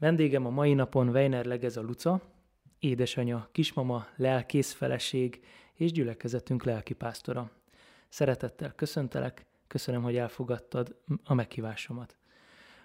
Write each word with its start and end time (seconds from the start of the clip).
Vendégem 0.00 0.46
a 0.46 0.50
mai 0.50 0.74
napon 0.74 1.08
Weiner 1.08 1.44
Legeza 1.44 1.80
Luca, 1.80 2.20
édesanyja, 2.78 3.48
kismama, 3.52 4.06
lelkész 4.16 4.72
feleség 4.72 5.44
és 5.74 5.92
gyülekezetünk 5.92 6.64
lelkipásztora. 6.64 7.50
Szeretettel 8.08 8.72
köszöntelek, 8.74 9.46
köszönöm, 9.66 10.02
hogy 10.02 10.16
elfogadtad 10.16 10.96
a 11.24 11.34
meghívásomat. 11.34 12.16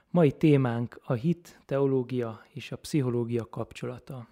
Mai 0.10 0.32
témánk 0.32 1.00
a 1.04 1.14
hit, 1.14 1.60
teológia 1.66 2.46
és 2.54 2.72
a 2.72 2.78
pszichológia 2.78 3.50
kapcsolata. 3.50 4.28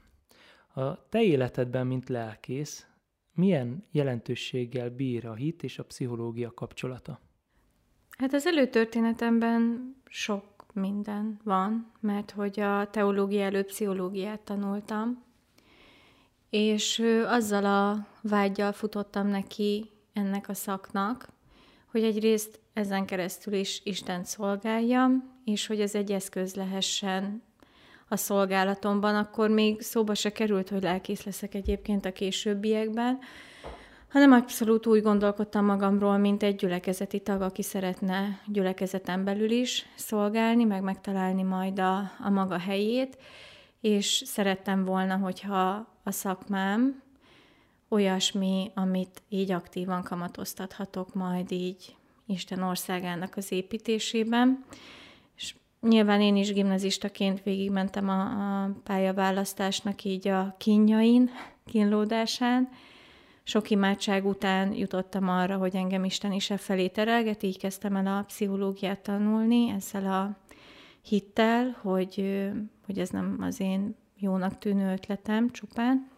A 0.74 1.10
te 1.10 1.24
életedben, 1.24 1.88
mint 1.88 2.10
lelkész, 2.10 2.88
milyen 3.34 3.86
jelentőséggel 3.92 4.90
bír 4.90 5.26
a 5.26 5.34
hit 5.34 5.64
és 5.64 5.80
a 5.80 5.84
pszichológia 5.84 6.52
kapcsolata? 6.54 7.20
Hát 8.10 8.34
az 8.34 8.46
előtörténetemben 8.46 9.96
sok 10.06 10.51
minden 10.74 11.40
van, 11.44 11.92
mert 12.00 12.32
hogy 12.32 12.60
a 12.60 12.90
teológia 12.90 13.44
előtt 13.44 13.68
pszichológiát 13.68 14.40
tanultam, 14.40 15.24
és 16.50 17.04
azzal 17.26 17.66
a 17.66 18.08
vágyjal 18.22 18.72
futottam 18.72 19.28
neki 19.28 19.90
ennek 20.14 20.50
a 20.50 20.54
szaknak, 20.54 21.28
hogy 21.92 22.04
egyrészt 22.04 22.60
ezen 22.74 23.06
keresztül 23.06 23.54
is 23.54 23.82
Isten 23.84 24.24
szolgáljam, 24.24 25.40
és 25.46 25.68
hogy 25.68 25.82
ez 25.82 25.96
egy 25.96 26.12
eszköz 26.12 26.56
lehessen 26.56 27.44
a 28.08 28.16
szolgálatomban, 28.16 29.16
akkor 29.16 29.50
még 29.50 29.82
szóba 29.82 30.16
se 30.16 30.32
került, 30.32 30.70
hogy 30.70 30.82
lelkész 30.82 31.24
leszek 31.24 31.54
egyébként 31.54 32.06
a 32.06 32.12
későbbiekben, 32.12 33.20
hanem 34.12 34.32
abszolút 34.32 34.88
úgy 34.88 35.02
gondolkodtam 35.02 35.66
magamról, 35.66 36.18
mint 36.18 36.44
egy 36.44 36.56
gyülekezeti 36.56 37.20
tag, 37.20 37.42
aki 37.42 37.64
szeretne 37.64 38.40
gyülekezeten 38.46 39.24
belül 39.24 39.52
is 39.52 39.86
szolgálni, 39.96 40.64
meg 40.64 40.82
megtalálni 40.82 41.44
majd 41.44 41.80
a, 41.80 41.98
a 42.20 42.30
maga 42.30 42.60
helyét, 42.60 43.18
és 43.82 44.24
szerettem 44.26 44.86
volna, 44.86 45.18
hogyha 45.18 45.88
a 46.04 46.12
szakmám 46.12 47.02
olyasmi, 47.90 48.72
amit 48.76 49.22
így 49.30 49.52
aktívan 49.52 50.04
kamatoztathatok 50.04 51.14
majd 51.14 51.52
így 51.52 51.96
Isten 52.26 52.62
országának 52.62 53.38
az 53.38 53.52
építésében. 53.52 54.66
És 55.36 55.56
nyilván 55.82 56.22
én 56.22 56.36
is 56.36 56.54
gimnazistaként 56.54 57.44
végigmentem 57.44 58.10
a, 58.10 58.22
a 58.22 58.70
pályaválasztásnak 58.84 60.04
így 60.04 60.28
a 60.28 60.56
kínjain, 60.58 61.30
kínlódásán, 61.66 62.70
sok 63.44 63.70
imádság 63.70 64.26
után 64.26 64.74
jutottam 64.74 65.30
arra, 65.30 65.58
hogy 65.58 65.76
engem 65.76 66.04
Isten 66.04 66.32
is 66.32 66.50
e 66.50 66.58
felé 66.58 66.88
terelget, 66.88 67.44
így 67.44 67.58
kezdtem 67.58 67.96
el 67.96 68.08
a 68.08 68.24
pszichológiát 68.28 69.00
tanulni, 69.00 69.70
ezzel 69.70 70.06
a 70.06 70.38
hittel, 71.02 71.78
hogy, 71.82 72.42
hogy 72.86 73.00
ez 73.00 73.10
nem 73.10 73.38
az 73.40 73.60
én 73.60 73.96
jónak 74.18 74.58
tűnő 74.58 74.92
ötletem 74.92 75.52
csupán. 75.52 76.10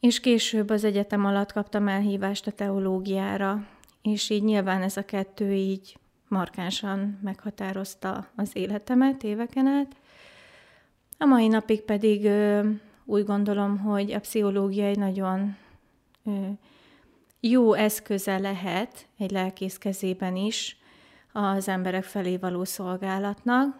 És 0.00 0.20
később 0.20 0.70
az 0.70 0.84
egyetem 0.84 1.24
alatt 1.24 1.52
kaptam 1.52 1.88
elhívást 1.88 2.46
a 2.46 2.50
teológiára, 2.50 3.66
és 4.02 4.30
így 4.30 4.42
nyilván 4.42 4.82
ez 4.82 4.96
a 4.96 5.04
kettő 5.04 5.52
így 5.52 5.96
markánsan 6.28 7.18
meghatározta 7.22 8.26
az 8.36 8.50
életemet 8.52 9.22
éveken 9.22 9.66
át. 9.66 9.96
A 11.18 11.24
mai 11.24 11.48
napig 11.48 11.82
pedig 11.82 12.30
úgy 13.12 13.24
gondolom, 13.24 13.78
hogy 13.78 14.12
a 14.12 14.20
pszichológia 14.20 14.84
egy 14.84 14.98
nagyon 14.98 15.56
jó 17.40 17.72
eszköze 17.72 18.38
lehet 18.38 19.06
egy 19.18 19.30
lelkész 19.30 19.78
kezében 19.78 20.36
is 20.36 20.76
az 21.32 21.68
emberek 21.68 22.04
felé 22.04 22.36
való 22.36 22.64
szolgálatnak, 22.64 23.78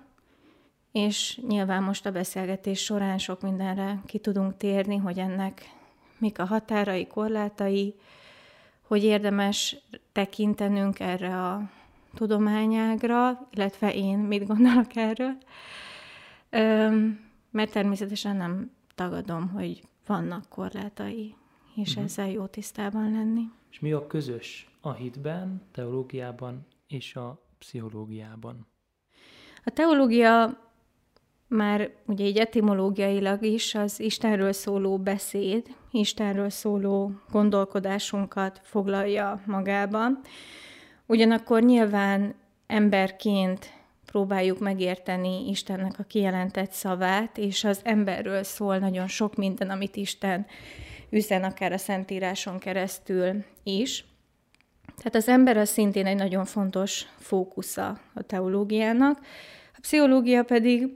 és 0.91 1.41
nyilván 1.49 1.83
most 1.83 2.07
a 2.07 2.11
beszélgetés 2.11 2.83
során 2.83 3.19
sok 3.19 3.41
mindenre 3.41 4.01
ki 4.07 4.19
tudunk 4.19 4.57
térni, 4.57 4.97
hogy 4.97 5.19
ennek 5.19 5.71
mik 6.19 6.39
a 6.39 6.45
határai, 6.45 7.07
korlátai, 7.07 7.95
hogy 8.83 9.05
érdemes 9.05 9.77
tekintenünk 10.13 11.01
erre 11.01 11.43
a 11.43 11.71
tudományágra, 12.15 13.49
illetve 13.51 13.95
én 13.95 14.19
mit 14.19 14.47
gondolok 14.47 14.97
erről. 14.97 15.37
Mert 17.51 17.73
természetesen 17.73 18.37
nem 18.37 18.71
tagadom, 18.95 19.49
hogy 19.49 19.83
vannak 20.07 20.49
korlátai, 20.49 21.35
és 21.75 21.89
uh-huh. 21.89 22.05
ezzel 22.05 22.31
jó 22.31 22.47
tisztában 22.47 23.13
lenni. 23.13 23.43
És 23.71 23.81
mi 23.81 23.93
a 23.93 24.07
közös 24.07 24.71
a 24.81 24.93
hitben, 24.93 25.63
teológiában 25.73 26.67
és 26.87 27.17
a 27.17 27.43
pszichológiában? 27.59 28.67
A 29.65 29.71
teológia 29.71 30.59
már 31.47 31.91
ugye 32.07 32.25
így 32.25 32.39
etimológiailag 32.39 33.45
is 33.45 33.75
az 33.75 34.01
Istenről 34.01 34.53
szóló 34.53 34.99
beszéd, 34.99 35.67
Istenről 35.91 36.51
szóló 36.51 37.13
gondolkodásunkat 37.31 38.61
foglalja 38.63 39.43
magában. 39.47 40.21
Ugyanakkor 41.07 41.63
nyilván 41.63 42.35
emberként 42.67 43.82
próbáljuk 44.13 44.59
megérteni 44.59 45.49
Istennek 45.49 45.99
a 45.99 46.03
kijelentett 46.03 46.71
szavát, 46.71 47.39
és 47.39 47.65
az 47.65 47.81
emberről 47.83 48.43
szól 48.43 48.79
nagyon 48.79 49.09
sok 49.09 49.37
minden, 49.37 49.71
amit 49.71 49.97
Isten 49.97 50.47
üzen, 51.11 51.45
akár 51.45 51.73
a 51.73 51.79
Szentíráson 51.79 52.59
keresztül 52.59 53.45
is. 53.63 54.05
Tehát 54.97 55.15
az 55.15 55.29
ember 55.29 55.57
az 55.57 55.69
szintén 55.69 56.07
egy 56.07 56.17
nagyon 56.17 56.45
fontos 56.45 57.07
fókusza 57.19 58.01
a 58.15 58.23
teológiának, 58.23 59.19
a 59.75 59.79
pszichológia 59.81 60.43
pedig 60.43 60.89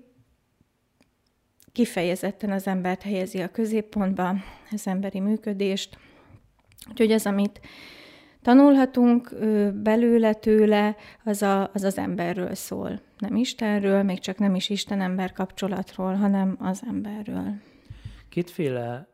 kifejezetten 1.72 2.50
az 2.50 2.66
embert 2.66 3.02
helyezi 3.02 3.40
a 3.40 3.50
középpontba, 3.50 4.34
az 4.70 4.86
emberi 4.86 5.20
működést. 5.20 5.98
Úgyhogy 6.90 7.12
az, 7.12 7.26
amit 7.26 7.60
tanulhatunk 8.46 9.34
belőle, 9.82 10.34
tőle, 10.34 10.96
az, 11.24 11.42
a, 11.42 11.70
az 11.72 11.82
az 11.82 11.98
emberről 11.98 12.54
szól. 12.54 13.00
Nem 13.18 13.36
Istenről, 13.36 14.02
még 14.02 14.18
csak 14.18 14.38
nem 14.38 14.54
is 14.54 14.68
Isten-ember 14.68 15.32
kapcsolatról, 15.32 16.14
hanem 16.14 16.56
az 16.60 16.82
emberről. 16.86 17.54
Kétféle 18.28 19.08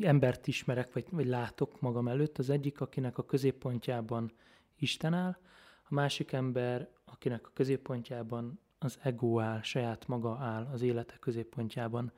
embert 0.00 0.46
ismerek, 0.46 0.92
vagy, 0.92 1.04
vagy 1.10 1.26
látok 1.26 1.80
magam 1.80 2.08
előtt. 2.08 2.38
Az 2.38 2.50
egyik, 2.50 2.80
akinek 2.80 3.18
a 3.18 3.24
középpontjában 3.24 4.32
Isten 4.78 5.14
áll, 5.14 5.36
a 5.88 5.94
másik 5.94 6.32
ember, 6.32 6.88
akinek 7.04 7.46
a 7.46 7.50
középpontjában 7.54 8.60
az 8.78 8.98
ego 9.02 9.40
áll, 9.40 9.62
saját 9.62 10.06
maga 10.06 10.38
áll 10.40 10.68
az 10.72 10.82
élete 10.82 11.14
középpontjában. 11.20 12.12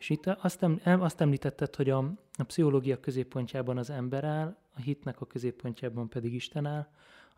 És 0.00 0.10
itt 0.10 0.26
azt, 0.26 0.62
em, 0.62 1.02
említetted, 1.16 1.76
hogy 1.76 1.90
a, 1.90 1.98
a 2.38 2.42
pszichológia 2.46 3.00
középpontjában 3.00 3.78
az 3.78 3.90
ember 3.90 4.24
áll, 4.24 4.56
a 4.76 4.80
hitnek 4.80 5.20
a 5.20 5.26
középpontjában 5.26 6.08
pedig 6.08 6.34
Isten 6.34 6.66
áll, 6.66 6.86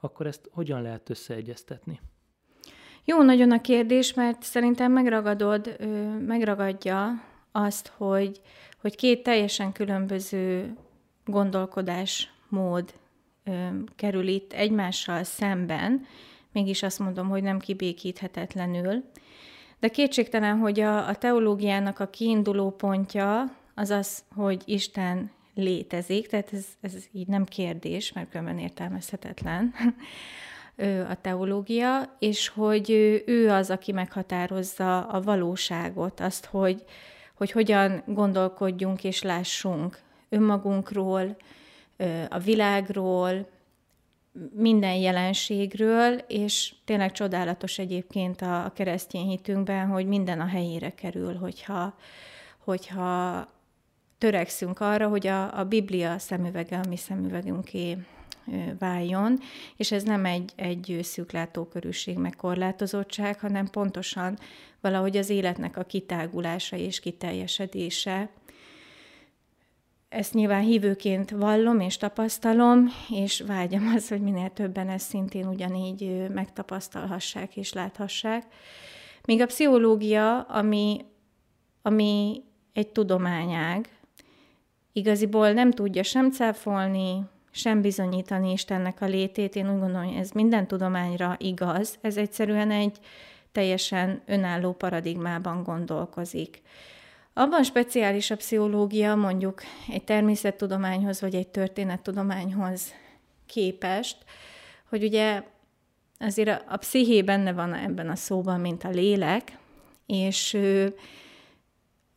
akkor 0.00 0.26
ezt 0.26 0.48
hogyan 0.52 0.82
lehet 0.82 1.10
összeegyeztetni? 1.10 2.00
Jó 3.04 3.22
nagyon 3.22 3.50
a 3.50 3.60
kérdés, 3.60 4.14
mert 4.14 4.42
szerintem 4.42 4.92
megragadod, 4.92 5.76
megragadja 6.26 7.22
azt, 7.52 7.92
hogy, 7.96 8.40
hogy 8.80 8.96
két 8.96 9.22
teljesen 9.22 9.72
különböző 9.72 10.76
gondolkodásmód 11.24 12.94
kerül 13.96 14.26
itt 14.26 14.52
egymással 14.52 15.22
szemben, 15.22 16.06
mégis 16.52 16.82
azt 16.82 16.98
mondom, 16.98 17.28
hogy 17.28 17.42
nem 17.42 17.58
kibékíthetetlenül. 17.58 19.04
De 19.82 19.88
kétségtelen, 19.88 20.58
hogy 20.58 20.80
a, 20.80 21.08
a 21.08 21.14
teológiának 21.14 21.98
a 21.98 22.06
kiinduló 22.06 22.70
pontja 22.70 23.56
az 23.74 23.90
az, 23.90 24.22
hogy 24.34 24.62
Isten 24.64 25.30
létezik, 25.54 26.26
tehát 26.26 26.52
ez, 26.52 26.66
ez 26.80 26.92
így 27.12 27.26
nem 27.26 27.44
kérdés, 27.44 28.12
mert 28.12 28.30
különben 28.30 28.58
értelmezhetetlen 28.58 29.74
a 31.12 31.20
teológia, 31.20 32.16
és 32.18 32.48
hogy 32.48 32.90
ő 33.26 33.50
az, 33.50 33.70
aki 33.70 33.92
meghatározza 33.92 35.06
a 35.06 35.20
valóságot, 35.20 36.20
azt, 36.20 36.44
hogy, 36.44 36.84
hogy 37.34 37.50
hogyan 37.50 38.02
gondolkodjunk 38.06 39.04
és 39.04 39.22
lássunk 39.22 39.98
önmagunkról, 40.28 41.36
a 42.28 42.38
világról, 42.38 43.48
minden 44.54 44.94
jelenségről, 44.94 46.12
és 46.14 46.74
tényleg 46.84 47.12
csodálatos 47.12 47.78
egyébként 47.78 48.42
a, 48.42 48.64
a 48.64 48.72
keresztény 48.72 49.28
hitünkben, 49.28 49.86
hogy 49.86 50.06
minden 50.06 50.40
a 50.40 50.46
helyére 50.46 50.94
kerül, 50.94 51.36
hogyha, 51.36 51.96
hogyha 52.58 53.46
törekszünk 54.18 54.80
arra, 54.80 55.08
hogy 55.08 55.26
a, 55.26 55.58
a 55.58 55.64
Biblia 55.64 56.18
szemüvege 56.18 56.78
a 56.78 56.88
mi 56.88 56.96
szemüvegünké 56.96 57.96
váljon, 58.78 59.38
és 59.76 59.92
ez 59.92 60.02
nem 60.02 60.24
egy, 60.24 60.52
egy 60.56 60.98
szűklátókörűség, 61.02 62.16
meg 62.16 62.36
korlátozottság, 62.36 63.40
hanem 63.40 63.66
pontosan 63.66 64.38
valahogy 64.80 65.16
az 65.16 65.30
életnek 65.30 65.76
a 65.76 65.82
kitágulása 65.82 66.76
és 66.76 67.00
kiteljesedése. 67.00 68.30
Ezt 70.12 70.34
nyilván 70.34 70.62
hívőként 70.62 71.30
vallom 71.30 71.80
és 71.80 71.96
tapasztalom, 71.96 72.88
és 73.10 73.42
vágyam 73.46 73.92
az, 73.96 74.08
hogy 74.08 74.20
minél 74.20 74.50
többen 74.50 74.88
ezt 74.88 75.08
szintén 75.08 75.46
ugyanígy 75.46 76.28
megtapasztalhassák 76.28 77.56
és 77.56 77.72
láthassák. 77.72 78.46
Míg 79.24 79.40
a 79.40 79.46
pszichológia, 79.46 80.40
ami, 80.40 81.04
ami 81.82 82.42
egy 82.72 82.88
tudományág, 82.88 83.88
igaziból 84.92 85.52
nem 85.52 85.70
tudja 85.70 86.02
sem 86.02 86.30
cáfolni, 86.30 87.24
sem 87.50 87.80
bizonyítani 87.80 88.52
Istennek 88.52 89.00
a 89.00 89.06
létét. 89.06 89.56
Én 89.56 89.72
úgy 89.72 89.80
gondolom, 89.80 90.06
hogy 90.06 90.16
ez 90.16 90.30
minden 90.30 90.66
tudományra 90.66 91.36
igaz. 91.38 91.98
Ez 92.00 92.16
egyszerűen 92.16 92.70
egy 92.70 92.98
teljesen 93.52 94.22
önálló 94.26 94.72
paradigmában 94.72 95.62
gondolkozik. 95.62 96.62
Abban 97.34 97.62
speciális 97.62 98.30
a 98.30 98.36
pszichológia 98.36 99.14
mondjuk 99.14 99.62
egy 99.88 100.04
természettudományhoz 100.04 101.20
vagy 101.20 101.34
egy 101.34 101.48
történettudományhoz 101.48 102.94
képest, 103.46 104.16
hogy 104.88 105.04
ugye 105.04 105.42
azért 106.18 106.48
a, 106.48 106.62
a 106.68 106.76
psziché 106.76 107.22
benne 107.22 107.52
van 107.52 107.74
ebben 107.74 108.08
a 108.08 108.16
szóban, 108.16 108.60
mint 108.60 108.84
a 108.84 108.88
lélek, 108.88 109.58
és 110.06 110.58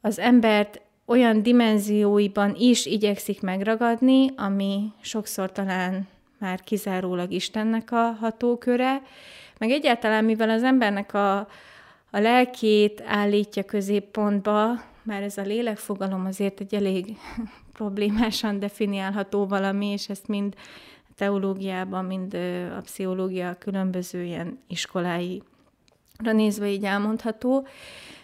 az 0.01 0.19
embert 0.19 0.81
olyan 1.05 1.43
dimenzióiban 1.43 2.55
is 2.55 2.85
igyekszik 2.85 3.41
megragadni, 3.41 4.31
ami 4.35 4.91
sokszor 5.01 5.51
talán 5.51 6.07
már 6.39 6.61
kizárólag 6.61 7.31
Istennek 7.31 7.91
a 7.91 8.17
hatóköre, 8.19 9.01
meg 9.57 9.71
egyáltalán, 9.71 10.25
mivel 10.25 10.49
az 10.49 10.63
embernek 10.63 11.13
a, 11.13 11.37
a 12.11 12.19
lelkét 12.19 13.03
állítja 13.05 13.63
középpontba, 13.63 14.93
már 15.05 15.23
ez 15.23 15.37
a 15.37 15.41
lélekfogalom 15.41 16.25
azért 16.25 16.59
egy 16.59 16.75
elég 16.75 17.17
problémásan 17.73 18.59
definiálható 18.59 19.47
valami, 19.47 19.85
és 19.85 20.09
ezt 20.09 20.27
mind 20.27 20.55
a 21.09 21.11
teológiában, 21.15 22.05
mind 22.05 22.33
a 22.77 22.81
pszichológia 22.81 23.55
különböző 23.59 24.23
ilyen 24.23 24.59
iskoláira 24.67 25.41
nézve 26.17 26.69
így 26.69 26.83
elmondható. 26.83 27.67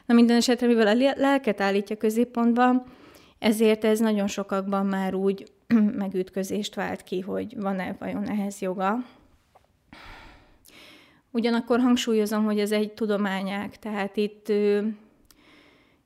Na 0.06 0.13
minden 0.13 0.38
esetre, 0.38 0.68
mivel 0.68 0.88
a 0.88 1.13
lelket 1.16 1.62
állítja 1.62 1.98
középpontba, 1.98 2.83
ezért 3.39 3.83
ez 3.83 4.00
nagyon 4.00 4.28
sokakban 4.28 4.86
már 4.86 5.13
úgy 5.13 5.51
megütközést 6.04 6.75
vált 6.75 7.04
ki, 7.04 7.19
hogy 7.19 7.56
van-e 7.60 7.95
vajon 8.00 8.30
ehhez 8.30 8.62
joga. 8.62 8.98
Ugyanakkor 11.31 11.80
hangsúlyozom, 11.80 12.44
hogy 12.44 12.60
ez 12.60 12.72
egy 12.72 12.92
tudományák, 12.92 13.80
tehát 13.80 14.18
itt, 14.18 14.51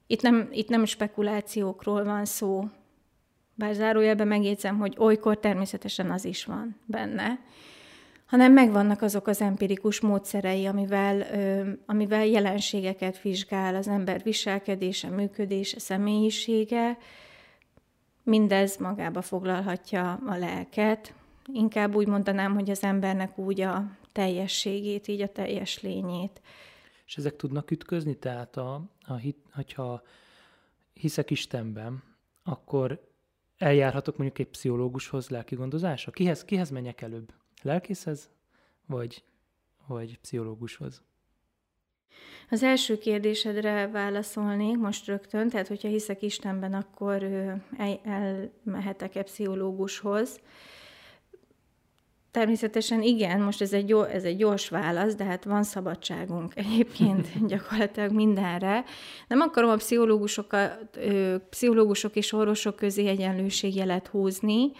itt, 0.07 0.22
nem, 0.22 0.48
itt 0.52 0.69
nem 0.69 0.86
spekulációkról 0.86 2.04
van 2.04 2.25
szó, 2.25 2.63
bár 3.56 3.74
zárójelben 3.74 4.28
megjegyzem, 4.28 4.78
hogy 4.78 4.96
olykor 4.98 5.40
természetesen 5.40 6.12
az 6.12 6.25
is 6.25 6.46
van 6.46 6.75
benne, 6.86 7.40
hanem 8.25 8.54
megvannak 8.54 9.02
azok 9.02 9.28
az 9.28 9.42
empirikus 9.42 10.00
módszerei, 10.02 10.66
amivel, 10.66 11.19
ö, 11.19 11.69
amivel 11.86 12.25
jelenségeket 12.25 13.22
vizsgál 13.22 13.75
az 13.75 13.88
ember 13.88 14.24
viselkedése, 14.24 15.10
működése, 15.10 15.80
személyisége. 15.80 16.98
Mindez 18.24 18.78
magába 18.78 19.22
foglalhatja 19.22 20.19
a 20.25 20.38
lelket. 20.38 21.13
Inkább 21.54 21.96
úgy 21.96 22.08
mondanám, 22.08 22.54
hogy 22.54 22.69
az 22.69 22.84
embernek 22.84 23.38
úgy 23.38 23.62
a 23.62 23.84
teljességét, 24.12 25.08
így 25.08 25.22
a 25.22 25.31
teljes 25.31 25.81
lényét. 25.81 26.42
És 27.06 27.18
ezek 27.18 27.36
tudnak 27.36 27.72
ütközni? 27.72 28.16
Tehát, 28.16 28.57
a, 28.57 28.81
a 29.02 29.16
hit, 29.16 29.38
hogyha 29.52 30.04
hiszek 30.94 31.30
Istenben, 31.30 32.04
akkor 32.44 33.10
eljárhatok 33.57 34.18
mondjuk 34.18 34.40
egy 34.40 34.50
pszichológushoz 34.50 35.30
lelki 35.30 35.56
gondozásra? 35.56 36.12
Kihez, 36.12 36.46
kihez 36.46 36.69
menjek 36.69 37.02
előbb? 37.02 37.34
Lelkészhez, 37.62 38.30
vagy, 38.86 39.24
vagy 39.88 40.19
pszichológushoz? 40.19 41.04
Az 42.50 42.63
első 42.63 42.98
kérdésedre 42.98 43.88
válaszolnék 43.88 44.78
most 44.78 45.06
rögtön, 45.06 45.50
tehát 45.50 45.68
hogyha 45.68 45.88
hiszek 45.88 46.22
Istenben, 46.22 46.74
akkor 46.74 47.24
elmehetek-e 48.04 49.24
pszichológushoz. 49.24 50.40
Természetesen 52.36 53.02
igen, 53.02 53.42
most 53.42 53.62
ez 53.62 53.74
egy, 53.74 53.92
ez 53.92 54.24
egy 54.24 54.38
gyors 54.38 54.70
válasz, 54.70 55.16
de 55.16 55.24
hát 55.24 55.44
van 55.44 55.64
szabadságunk 55.64 56.56
egyébként 56.56 57.28
gyakorlatilag 57.52 58.12
mindenre. 58.12 58.84
Nem 59.28 59.40
akarom 59.40 59.70
a 59.70 59.76
pszichológusokat, 59.76 61.00
pszichológusok 61.50 62.16
és 62.16 62.34
orvosok 62.34 62.76
közé 62.76 63.08
egyenlőségjelet 63.08 64.08
húzni 64.08 64.72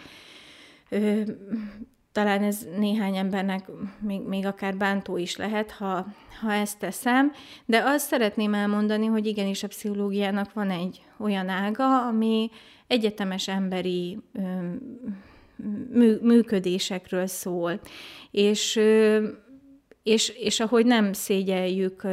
talán 2.12 2.42
ez 2.42 2.66
néhány 2.78 3.16
embernek 3.16 3.66
még, 4.00 4.20
még 4.20 4.46
akár 4.46 4.76
bántó 4.76 5.16
is 5.16 5.36
lehet, 5.36 5.70
ha, 5.70 6.06
ha 6.40 6.52
ezt 6.52 6.78
teszem, 6.78 7.32
de 7.64 7.82
azt 7.84 8.06
szeretném 8.06 8.54
elmondani, 8.54 9.06
hogy 9.06 9.26
igenis 9.26 9.62
a 9.62 9.68
pszichológiának 9.68 10.52
van 10.52 10.70
egy 10.70 11.02
olyan 11.18 11.48
ága, 11.48 12.06
ami 12.06 12.50
egyetemes 12.86 13.48
emberi 13.48 14.18
működésekről 16.20 17.26
szól, 17.26 17.80
és 18.30 18.80
és, 20.06 20.28
és 20.28 20.60
ahogy 20.60 20.86
nem 20.86 21.12
szégyeljük 21.12 22.06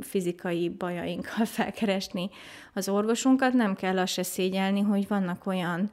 fizikai 0.00 0.68
bajainkkal 0.68 1.44
felkeresni 1.56 2.30
az 2.74 2.88
orvosunkat, 2.88 3.52
nem 3.52 3.74
kell 3.74 3.98
azt 3.98 4.12
se 4.12 4.22
szégyelni, 4.22 4.80
hogy 4.80 5.08
vannak 5.08 5.46
olyan 5.46 5.90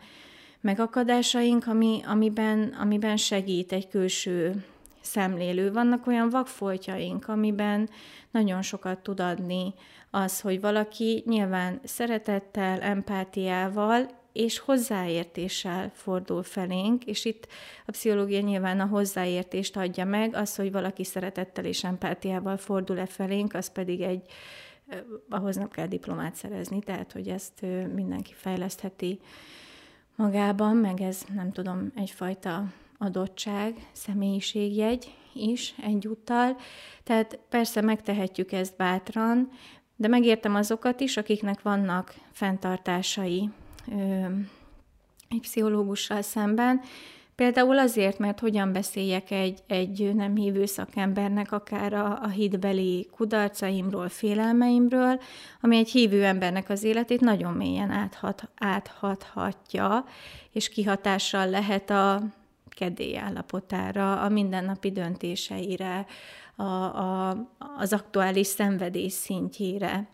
megakadásaink, 0.61 1.67
ami, 1.67 2.01
amiben, 2.05 2.75
amiben 2.79 3.17
segít 3.17 3.71
egy 3.71 3.87
külső 3.87 4.65
szemlélő. 5.01 5.71
Vannak 5.71 6.07
olyan 6.07 6.29
vakfoltjaink, 6.29 7.27
amiben 7.27 7.89
nagyon 8.31 8.61
sokat 8.61 8.99
tud 8.99 9.19
adni 9.19 9.73
az, 10.11 10.41
hogy 10.41 10.61
valaki 10.61 11.23
nyilván 11.25 11.79
szeretettel, 11.83 12.79
empátiával 12.79 14.18
és 14.33 14.59
hozzáértéssel 14.59 15.91
fordul 15.93 16.43
felénk, 16.43 17.05
és 17.05 17.25
itt 17.25 17.47
a 17.85 17.91
pszichológia 17.91 18.39
nyilván 18.39 18.79
a 18.79 18.85
hozzáértést 18.85 19.77
adja 19.77 20.05
meg, 20.05 20.35
az, 20.35 20.55
hogy 20.55 20.71
valaki 20.71 21.03
szeretettel 21.03 21.65
és 21.65 21.83
empátiával 21.83 22.57
fordul-e 22.57 23.05
felénk, 23.05 23.53
az 23.53 23.71
pedig 23.71 24.01
egy, 24.01 24.21
ahhoz 25.29 25.55
nem 25.55 25.69
kell 25.69 25.87
diplomát 25.87 26.35
szerezni, 26.35 26.79
tehát 26.79 27.11
hogy 27.11 27.27
ezt 27.27 27.61
mindenki 27.93 28.33
fejlesztheti 28.35 29.19
magában, 30.15 30.75
meg 30.75 31.01
ez 31.01 31.25
nem 31.35 31.51
tudom, 31.51 31.91
egyfajta 31.95 32.63
adottság, 32.97 33.87
személyiségjegy 33.91 35.13
is 35.33 35.75
egyúttal. 35.83 36.55
Tehát 37.03 37.39
persze 37.49 37.81
megtehetjük 37.81 38.51
ezt 38.51 38.77
bátran, 38.77 39.49
de 39.95 40.07
megértem 40.07 40.55
azokat 40.55 40.99
is, 40.99 41.17
akiknek 41.17 41.61
vannak 41.61 42.13
fenntartásai 42.31 43.49
egy 45.29 45.39
pszichológussal 45.39 46.21
szemben, 46.21 46.81
Például 47.39 47.79
azért, 47.79 48.17
mert 48.17 48.39
hogyan 48.39 48.71
beszéljek 48.71 49.31
egy, 49.31 49.59
egy 49.67 50.15
nem 50.15 50.35
hívő 50.35 50.65
szakembernek 50.65 51.51
akár 51.51 51.93
a, 51.93 52.21
a 52.21 52.27
hitbeli 52.27 53.07
kudarcaimról, 53.11 54.09
félelmeimről, 54.09 55.19
ami 55.61 55.77
egy 55.77 55.89
hívő 55.89 56.23
embernek 56.23 56.69
az 56.69 56.83
életét 56.83 57.19
nagyon 57.19 57.53
mélyen 57.53 57.91
áthat, 57.91 58.49
áthathatja, 58.55 60.05
és 60.51 60.69
kihatással 60.69 61.49
lehet 61.49 61.89
a 61.89 62.21
kedély 62.69 63.17
állapotára, 63.17 64.21
a 64.21 64.29
mindennapi 64.29 64.91
döntéseire, 64.91 66.05
a, 66.55 66.63
a, 66.63 67.29
az 67.77 67.93
aktuális 67.93 68.47
szenvedés 68.47 69.11
szintjére 69.11 70.09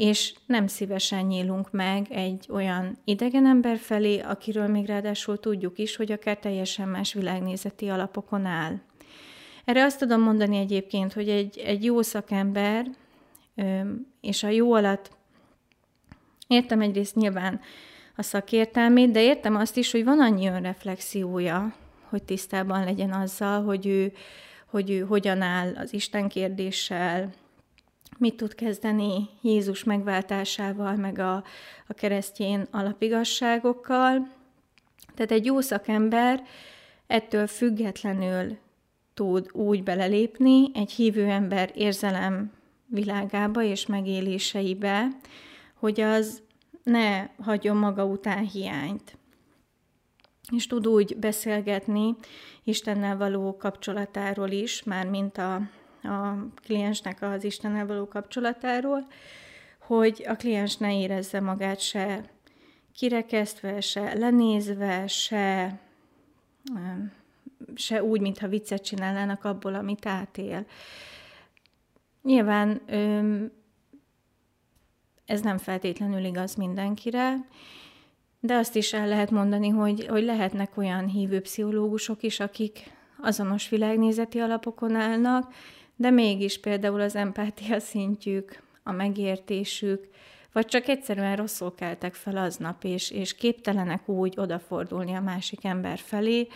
és 0.00 0.34
nem 0.46 0.66
szívesen 0.66 1.24
nyílunk 1.24 1.70
meg 1.70 2.06
egy 2.10 2.46
olyan 2.50 2.98
idegen 3.04 3.46
ember 3.46 3.78
felé, 3.78 4.18
akiről 4.18 4.66
még 4.66 4.86
ráadásul 4.86 5.38
tudjuk 5.40 5.78
is, 5.78 5.96
hogy 5.96 6.12
akár 6.12 6.38
teljesen 6.38 6.88
más 6.88 7.12
világnézeti 7.12 7.88
alapokon 7.88 8.44
áll. 8.46 8.80
Erre 9.64 9.84
azt 9.84 9.98
tudom 9.98 10.20
mondani 10.20 10.56
egyébként, 10.56 11.12
hogy 11.12 11.28
egy, 11.28 11.58
egy 11.58 11.84
jó 11.84 12.02
szakember, 12.02 12.86
és 14.20 14.42
a 14.42 14.48
jó 14.48 14.72
alatt 14.72 15.10
értem 16.46 16.80
egyrészt 16.80 17.14
nyilván 17.14 17.60
a 18.16 18.22
szakértelmét, 18.22 19.10
de 19.10 19.22
értem 19.22 19.56
azt 19.56 19.76
is, 19.76 19.90
hogy 19.90 20.04
van 20.04 20.20
annyi 20.20 20.48
önreflexiója, 20.48 21.74
hogy 22.08 22.22
tisztában 22.22 22.84
legyen 22.84 23.12
azzal, 23.12 23.64
hogy 23.64 23.86
ő, 23.86 24.12
hogy 24.66 24.90
ő 24.90 25.00
hogyan 25.00 25.42
áll 25.42 25.74
az 25.76 25.92
Isten 25.92 26.28
kérdéssel, 26.28 27.32
mit 28.20 28.36
tud 28.36 28.54
kezdeni 28.54 29.28
Jézus 29.40 29.84
megváltásával, 29.84 30.96
meg 30.96 31.18
a, 31.18 31.34
a 31.86 31.92
keresztjén 31.92 32.66
alapigasságokkal. 32.70 34.28
Tehát 35.14 35.30
egy 35.30 35.44
jó 35.44 35.60
szakember 35.60 36.42
ettől 37.06 37.46
függetlenül 37.46 38.58
tud 39.14 39.48
úgy 39.52 39.82
belelépni 39.82 40.70
egy 40.74 40.90
hívő 40.90 41.24
ember 41.24 41.70
érzelem 41.74 42.52
világába 42.86 43.62
és 43.62 43.86
megéléseibe, 43.86 45.08
hogy 45.74 46.00
az 46.00 46.42
ne 46.82 47.26
hagyjon 47.42 47.76
maga 47.76 48.04
után 48.04 48.44
hiányt. 48.44 49.16
És 50.56 50.66
tud 50.66 50.86
úgy 50.86 51.16
beszélgetni 51.16 52.16
Istennel 52.64 53.16
való 53.16 53.56
kapcsolatáról 53.56 54.50
is, 54.50 54.82
már 54.82 55.06
mint 55.06 55.38
a 55.38 55.60
a 56.02 56.46
kliensnek 56.62 57.22
az 57.22 57.44
Istennel 57.44 57.86
való 57.86 58.08
kapcsolatáról, 58.08 59.06
hogy 59.78 60.24
a 60.28 60.34
kliens 60.34 60.76
ne 60.76 61.00
érezze 61.00 61.40
magát 61.40 61.80
se 61.80 62.24
kirekesztve, 62.94 63.80
se 63.80 64.14
lenézve, 64.18 65.06
se, 65.06 65.78
se 67.74 68.02
úgy, 68.02 68.20
mintha 68.20 68.48
viccet 68.48 68.84
csinálnának 68.84 69.44
abból, 69.44 69.74
amit 69.74 70.06
átél. 70.06 70.66
Nyilván 72.22 72.80
ez 75.24 75.40
nem 75.40 75.58
feltétlenül 75.58 76.24
igaz 76.24 76.54
mindenkire, 76.54 77.46
de 78.40 78.54
azt 78.54 78.76
is 78.76 78.92
el 78.92 79.08
lehet 79.08 79.30
mondani, 79.30 79.68
hogy, 79.68 80.06
hogy 80.06 80.22
lehetnek 80.22 80.76
olyan 80.76 81.06
hívő 81.06 81.40
pszichológusok 81.40 82.22
is, 82.22 82.40
akik 82.40 82.90
azonos 83.20 83.68
világnézeti 83.68 84.38
alapokon 84.38 84.94
állnak, 84.94 85.52
de 86.00 86.10
mégis 86.10 86.58
például 86.58 87.00
az 87.00 87.16
empátia 87.16 87.80
szintjük, 87.80 88.62
a 88.82 88.92
megértésük, 88.92 90.08
vagy 90.52 90.66
csak 90.66 90.88
egyszerűen 90.88 91.36
rosszul 91.36 91.74
keltek 91.74 92.14
fel 92.14 92.36
aznap, 92.36 92.84
és, 92.84 93.10
és 93.10 93.34
képtelenek 93.34 94.08
úgy 94.08 94.34
odafordulni 94.36 95.14
a 95.14 95.20
másik 95.20 95.64
ember 95.64 95.98
felé, 95.98 96.48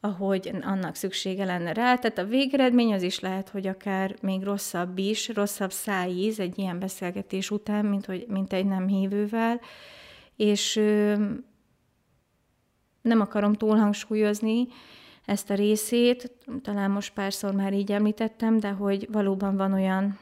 ahogy 0.00 0.50
annak 0.62 0.94
szüksége 0.94 1.44
lenne 1.44 1.72
rá. 1.72 1.96
Tehát 1.96 2.18
a 2.18 2.24
végeredmény 2.24 2.92
az 2.92 3.02
is 3.02 3.20
lehet, 3.20 3.48
hogy 3.48 3.66
akár 3.66 4.16
még 4.22 4.42
rosszabb 4.42 4.98
is, 4.98 5.28
rosszabb 5.28 5.72
szájíz 5.72 6.40
egy 6.40 6.58
ilyen 6.58 6.78
beszélgetés 6.78 7.50
után, 7.50 7.84
mint, 7.84 8.06
hogy, 8.06 8.24
mint 8.28 8.52
egy 8.52 8.66
nem 8.66 8.86
hívővel, 8.86 9.60
és 10.36 10.76
ö, 10.76 11.24
nem 13.02 13.20
akarom 13.20 13.52
túlhangsúlyozni 13.52 14.66
ezt 15.24 15.50
a 15.50 15.54
részét, 15.54 16.32
talán 16.62 16.90
most 16.90 17.12
párszor 17.12 17.54
már 17.54 17.72
így 17.72 17.92
említettem, 17.92 18.58
de 18.58 18.70
hogy 18.70 19.08
valóban 19.10 19.56
van 19.56 19.72
olyan 19.72 20.18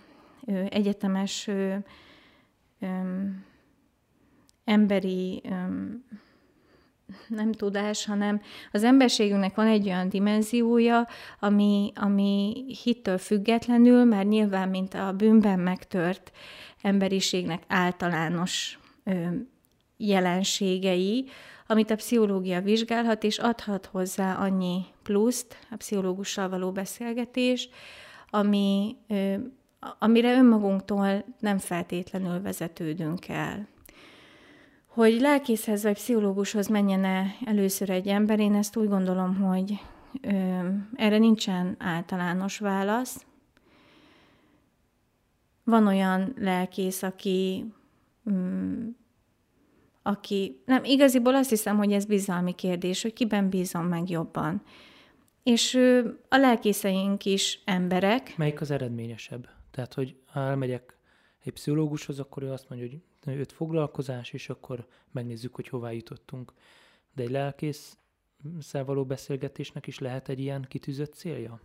ö, 0.46 0.64
egyetemes 0.70 1.46
ö, 1.46 1.74
ö, 2.80 2.86
emberi 4.64 5.42
ö, 5.44 5.50
nem 7.28 7.52
tudás, 7.52 8.04
hanem 8.04 8.40
az 8.72 8.84
emberségünknek 8.84 9.54
van 9.54 9.66
egy 9.66 9.86
olyan 9.86 10.08
dimenziója, 10.08 11.06
ami, 11.38 11.92
ami 11.94 12.64
hittől 12.82 13.18
függetlenül, 13.18 14.04
már 14.04 14.24
nyilván, 14.26 14.68
mint 14.68 14.94
a 14.94 15.12
bűnben 15.12 15.58
megtört 15.58 16.32
emberiségnek 16.82 17.62
általános 17.68 18.78
ö, 19.04 19.26
jelenségei, 19.96 21.24
amit 21.70 21.90
a 21.90 21.96
pszichológia 21.96 22.60
vizsgálhat, 22.60 23.24
és 23.24 23.38
adhat 23.38 23.86
hozzá 23.86 24.34
annyi 24.34 24.84
pluszt, 25.02 25.56
a 25.70 25.76
pszichológussal 25.76 26.48
való 26.48 26.72
beszélgetés, 26.72 27.68
ami, 28.30 28.96
amire 29.98 30.32
önmagunktól 30.32 31.24
nem 31.38 31.58
feltétlenül 31.58 32.40
vezetődünk 32.42 33.28
el. 33.28 33.68
Hogy 34.86 35.20
lelkészhez 35.20 35.82
vagy 35.82 35.94
pszichológushoz 35.94 36.66
menjen 36.66 37.04
-e 37.04 37.26
először 37.44 37.90
egy 37.90 38.08
ember, 38.08 38.40
én 38.40 38.54
ezt 38.54 38.76
úgy 38.76 38.88
gondolom, 38.88 39.36
hogy 39.36 39.78
ö, 40.20 40.30
erre 40.94 41.18
nincsen 41.18 41.76
általános 41.78 42.58
válasz. 42.58 43.24
Van 45.64 45.86
olyan 45.86 46.34
lelkész, 46.38 47.02
aki, 47.02 47.64
mm, 48.30 48.59
aki, 50.10 50.62
nem, 50.64 50.84
igaziból 50.84 51.34
azt 51.34 51.50
hiszem, 51.50 51.76
hogy 51.76 51.92
ez 51.92 52.04
bizalmi 52.04 52.54
kérdés, 52.54 53.02
hogy 53.02 53.12
kiben 53.12 53.48
bízom 53.48 53.86
meg 53.86 54.10
jobban. 54.10 54.62
És 55.42 55.74
a 56.28 56.36
lelkészeink 56.36 57.24
is 57.24 57.60
emberek. 57.64 58.36
Melyik 58.36 58.60
az 58.60 58.70
eredményesebb? 58.70 59.48
Tehát, 59.70 59.94
hogy 59.94 60.16
ha 60.26 60.40
elmegyek 60.40 60.98
egy 61.44 61.52
pszichológushoz, 61.52 62.18
akkor 62.18 62.42
ő 62.42 62.50
azt 62.50 62.68
mondja, 62.68 62.88
hogy 62.88 63.38
öt 63.38 63.52
foglalkozás, 63.52 64.32
és 64.32 64.48
akkor 64.48 64.86
megnézzük, 65.12 65.54
hogy 65.54 65.68
hová 65.68 65.90
jutottunk. 65.90 66.52
De 67.14 67.22
egy 67.22 67.30
lelkész 67.30 67.98
való 68.72 69.04
beszélgetésnek 69.04 69.86
is 69.86 69.98
lehet 69.98 70.28
egy 70.28 70.40
ilyen 70.40 70.66
kitűzött 70.68 71.14
célja? 71.14 71.60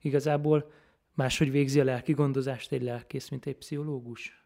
Igazából 0.00 0.70
máshogy 1.14 1.50
végzi 1.50 1.80
a 1.80 1.84
lelki 1.84 2.12
gondozást 2.12 2.72
egy 2.72 2.82
lelkész, 2.82 3.28
mint 3.28 3.46
egy 3.46 3.56
pszichológus? 3.56 4.37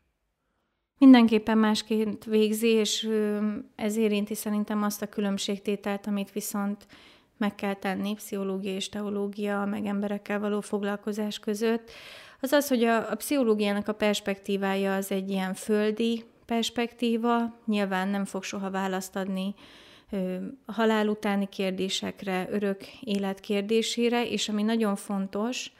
Mindenképpen 1.03 1.59
másként 1.59 2.25
végzi, 2.25 2.69
és 2.69 3.09
ez 3.77 3.97
érinti 3.97 4.35
szerintem 4.35 4.83
azt 4.83 5.03
a 5.03 5.07
különbségtételt, 5.07 6.07
amit 6.07 6.33
viszont 6.33 6.87
meg 7.37 7.55
kell 7.55 7.75
tenni 7.75 8.15
pszichológia 8.15 8.75
és 8.75 8.89
teológia, 8.89 9.65
meg 9.65 9.87
emberekkel 9.87 10.41
való 10.41 10.61
foglalkozás 10.61 11.39
között, 11.39 11.91
az 12.41 12.53
az, 12.53 12.69
hogy 12.69 12.83
a, 12.83 13.11
a 13.11 13.15
pszichológiának 13.15 13.89
a 13.89 13.93
perspektívája 13.93 14.95
az 14.95 15.11
egy 15.11 15.31
ilyen 15.31 15.55
földi 15.55 16.25
perspektíva, 16.47 17.59
nyilván 17.67 18.09
nem 18.09 18.25
fog 18.25 18.43
soha 18.43 18.71
választ 18.71 19.17
adni 19.17 19.55
a 20.67 20.73
halál 20.73 21.09
utáni 21.09 21.49
kérdésekre, 21.49 22.49
örök 22.51 22.81
élet 23.01 23.41
kérdésére, 23.41 24.29
és 24.29 24.49
ami 24.49 24.63
nagyon 24.63 24.97
fontos, 24.97 25.73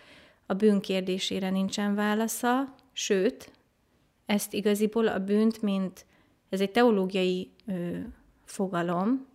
a 0.47 0.55
bűn 0.55 0.81
kérdésére 0.81 1.51
nincsen 1.51 1.95
válasza, 1.95 2.75
sőt, 2.93 3.51
ezt 4.33 4.53
igaziból 4.53 5.07
a 5.07 5.19
bűnt, 5.19 5.63
mint 5.63 6.07
ez 6.49 6.61
egy 6.61 6.71
teológiai 6.71 7.51
ö, 7.67 7.97
fogalom, 8.45 9.27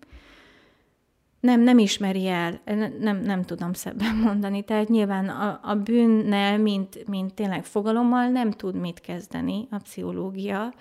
nem, 1.40 1.62
nem 1.62 1.78
ismeri 1.78 2.28
el, 2.28 2.62
nem, 3.00 3.22
nem 3.22 3.44
tudom 3.44 3.74
szebben 3.74 4.16
mondani. 4.26 4.64
Tehát 4.64 4.88
nyilván 4.88 5.30
a, 5.30 5.60
a 5.64 5.76
bűnnel, 5.76 6.58
mint, 6.58 7.08
mint 7.08 7.34
tényleg 7.34 7.66
fogalommal 7.66 8.28
nem 8.28 8.52
tud 8.52 8.76
mit 8.76 9.00
kezdeni 9.00 9.68
a 9.72 9.78
pszichológia. 9.78 10.74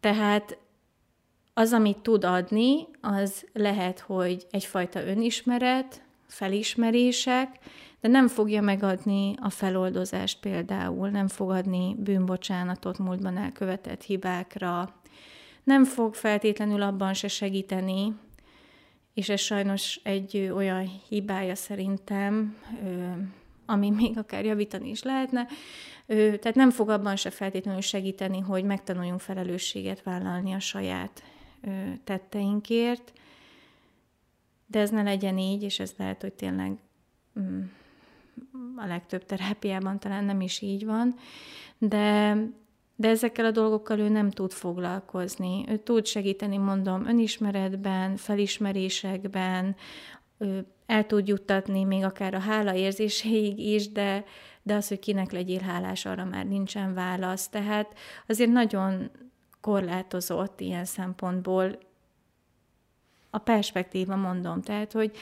Tehát 0.00 0.58
az, 1.54 1.72
amit 1.72 1.98
tud 1.98 2.24
adni, 2.24 2.86
az 3.00 3.46
lehet, 3.52 4.00
hogy 4.00 4.46
egyfajta 4.50 5.06
önismeret, 5.06 6.02
felismerések, 6.26 7.58
de 8.00 8.08
nem 8.08 8.28
fogja 8.28 8.60
megadni 8.60 9.34
a 9.40 9.50
feloldozást 9.50 10.40
például, 10.40 11.08
nem 11.08 11.28
fog 11.28 11.50
adni 11.50 11.94
bűnbocsánatot 11.98 12.98
múltban 12.98 13.36
elkövetett 13.36 14.02
hibákra, 14.02 14.94
nem 15.64 15.84
fog 15.84 16.14
feltétlenül 16.14 16.82
abban 16.82 17.14
se 17.14 17.28
segíteni, 17.28 18.14
és 19.14 19.28
ez 19.28 19.40
sajnos 19.40 20.00
egy 20.02 20.50
olyan 20.54 20.90
hibája 21.08 21.54
szerintem, 21.54 22.56
ami 23.66 23.90
még 23.90 24.18
akár 24.18 24.44
javítani 24.44 24.88
is 24.88 25.02
lehetne. 25.02 25.46
Tehát 26.06 26.54
nem 26.54 26.70
fog 26.70 26.88
abban 26.88 27.16
se 27.16 27.30
feltétlenül 27.30 27.80
segíteni, 27.80 28.38
hogy 28.38 28.64
megtanuljunk 28.64 29.20
felelősséget 29.20 30.02
vállalni 30.02 30.52
a 30.52 30.58
saját 30.58 31.22
tetteinkért, 32.04 33.12
de 34.66 34.80
ez 34.80 34.90
ne 34.90 35.02
legyen 35.02 35.38
így, 35.38 35.62
és 35.62 35.78
ez 35.78 35.94
lehet, 35.96 36.22
hogy 36.22 36.32
tényleg 36.32 36.78
mm, 37.40 37.62
a 38.76 38.86
legtöbb 38.86 39.24
terápiában 39.24 39.98
talán 39.98 40.24
nem 40.24 40.40
is 40.40 40.60
így 40.60 40.84
van, 40.84 41.14
de 41.78 42.36
de 43.00 43.08
ezekkel 43.08 43.44
a 43.44 43.50
dolgokkal 43.50 43.98
ő 43.98 44.08
nem 44.08 44.30
tud 44.30 44.52
foglalkozni. 44.52 45.64
Ő 45.68 45.76
tud 45.76 46.06
segíteni, 46.06 46.56
mondom, 46.56 47.06
önismeretben, 47.06 48.16
felismerésekben, 48.16 49.76
el 50.86 51.06
tud 51.06 51.28
juttatni 51.28 51.84
még 51.84 52.04
akár 52.04 52.34
a 52.34 52.38
hála 52.38 52.74
érzéséig 52.74 53.58
is, 53.58 53.92
de, 53.92 54.24
de 54.62 54.74
az, 54.74 54.88
hogy 54.88 54.98
kinek 54.98 55.32
legyél 55.32 55.60
hálás, 55.60 56.04
arra 56.04 56.24
már 56.24 56.46
nincsen 56.46 56.94
válasz. 56.94 57.48
Tehát 57.48 57.98
azért 58.26 58.50
nagyon 58.50 59.10
korlátozott 59.60 60.60
ilyen 60.60 60.84
szempontból 60.84 61.78
a 63.30 63.38
perspektíva, 63.38 64.16
mondom. 64.16 64.62
Tehát, 64.62 64.92
hogy 64.92 65.16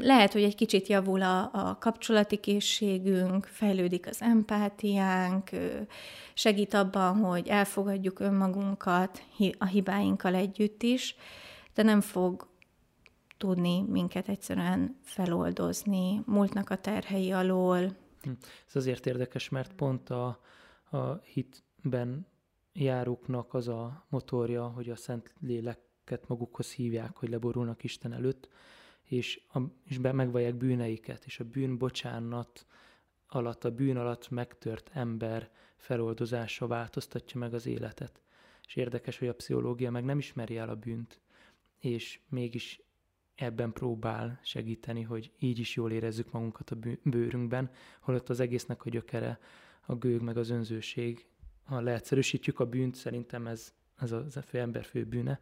lehet, 0.00 0.32
hogy 0.32 0.42
egy 0.42 0.54
kicsit 0.54 0.86
javul 0.86 1.22
a, 1.22 1.50
a 1.52 1.78
kapcsolati 1.80 2.36
készségünk, 2.36 3.44
fejlődik 3.44 4.06
az 4.06 4.22
empátiánk, 4.22 5.50
segít 6.34 6.74
abban, 6.74 7.16
hogy 7.16 7.48
elfogadjuk 7.48 8.20
önmagunkat 8.20 9.22
a 9.58 9.64
hibáinkkal 9.64 10.34
együtt 10.34 10.82
is, 10.82 11.16
de 11.74 11.82
nem 11.82 12.00
fog 12.00 12.48
tudni 13.38 13.82
minket 13.82 14.28
egyszerűen 14.28 14.96
feloldozni, 15.02 16.22
múltnak 16.26 16.70
a 16.70 16.76
terhei 16.76 17.32
alól. 17.32 17.78
Hm. 18.22 18.30
Ez 18.68 18.76
azért 18.76 19.06
érdekes, 19.06 19.48
mert 19.48 19.72
pont 19.72 20.10
a, 20.10 20.40
a 20.90 21.12
hitben 21.14 22.26
járóknak 22.72 23.54
az 23.54 23.68
a 23.68 24.06
motorja, 24.08 24.66
hogy 24.66 24.90
a 24.90 24.96
Szent 24.96 25.34
Léleket 25.40 26.28
magukhoz 26.28 26.72
hívják, 26.72 27.16
hogy 27.16 27.28
leborulnak 27.28 27.84
Isten 27.84 28.12
előtt, 28.12 28.48
és, 29.10 29.40
a, 29.52 29.60
és 29.84 29.98
be, 29.98 30.12
megvallják 30.12 30.54
bűneiket, 30.54 31.24
és 31.24 31.40
a 31.40 31.44
bűn 31.44 31.78
bocsánat 31.78 32.66
alatt, 33.26 33.64
a 33.64 33.70
bűn 33.70 33.96
alatt 33.96 34.28
megtört 34.28 34.90
ember 34.92 35.50
feloldozása 35.76 36.66
változtatja 36.66 37.40
meg 37.40 37.54
az 37.54 37.66
életet. 37.66 38.22
És 38.66 38.76
érdekes, 38.76 39.18
hogy 39.18 39.28
a 39.28 39.34
pszichológia 39.34 39.90
meg 39.90 40.04
nem 40.04 40.18
ismeri 40.18 40.56
el 40.56 40.68
a 40.68 40.76
bűnt, 40.76 41.20
és 41.78 42.20
mégis 42.28 42.80
ebben 43.34 43.72
próbál 43.72 44.40
segíteni, 44.42 45.02
hogy 45.02 45.32
így 45.38 45.58
is 45.58 45.76
jól 45.76 45.92
érezzük 45.92 46.32
magunkat 46.32 46.70
a 46.70 46.76
bőrünkben, 47.02 47.70
holott 48.00 48.28
az 48.28 48.40
egésznek 48.40 48.84
a 48.84 48.90
gyökere 48.90 49.38
a 49.80 49.94
gőg 49.94 50.20
meg 50.20 50.36
az 50.36 50.50
önzőség. 50.50 51.26
Ha 51.64 51.80
leegyszerűsítjük 51.80 52.60
a 52.60 52.66
bűnt, 52.66 52.94
szerintem 52.94 53.46
ez, 53.46 53.74
ez 53.96 54.12
a, 54.12 54.42
fő 54.42 54.58
ember 54.58 54.84
fő 54.84 55.04
bűne. 55.04 55.40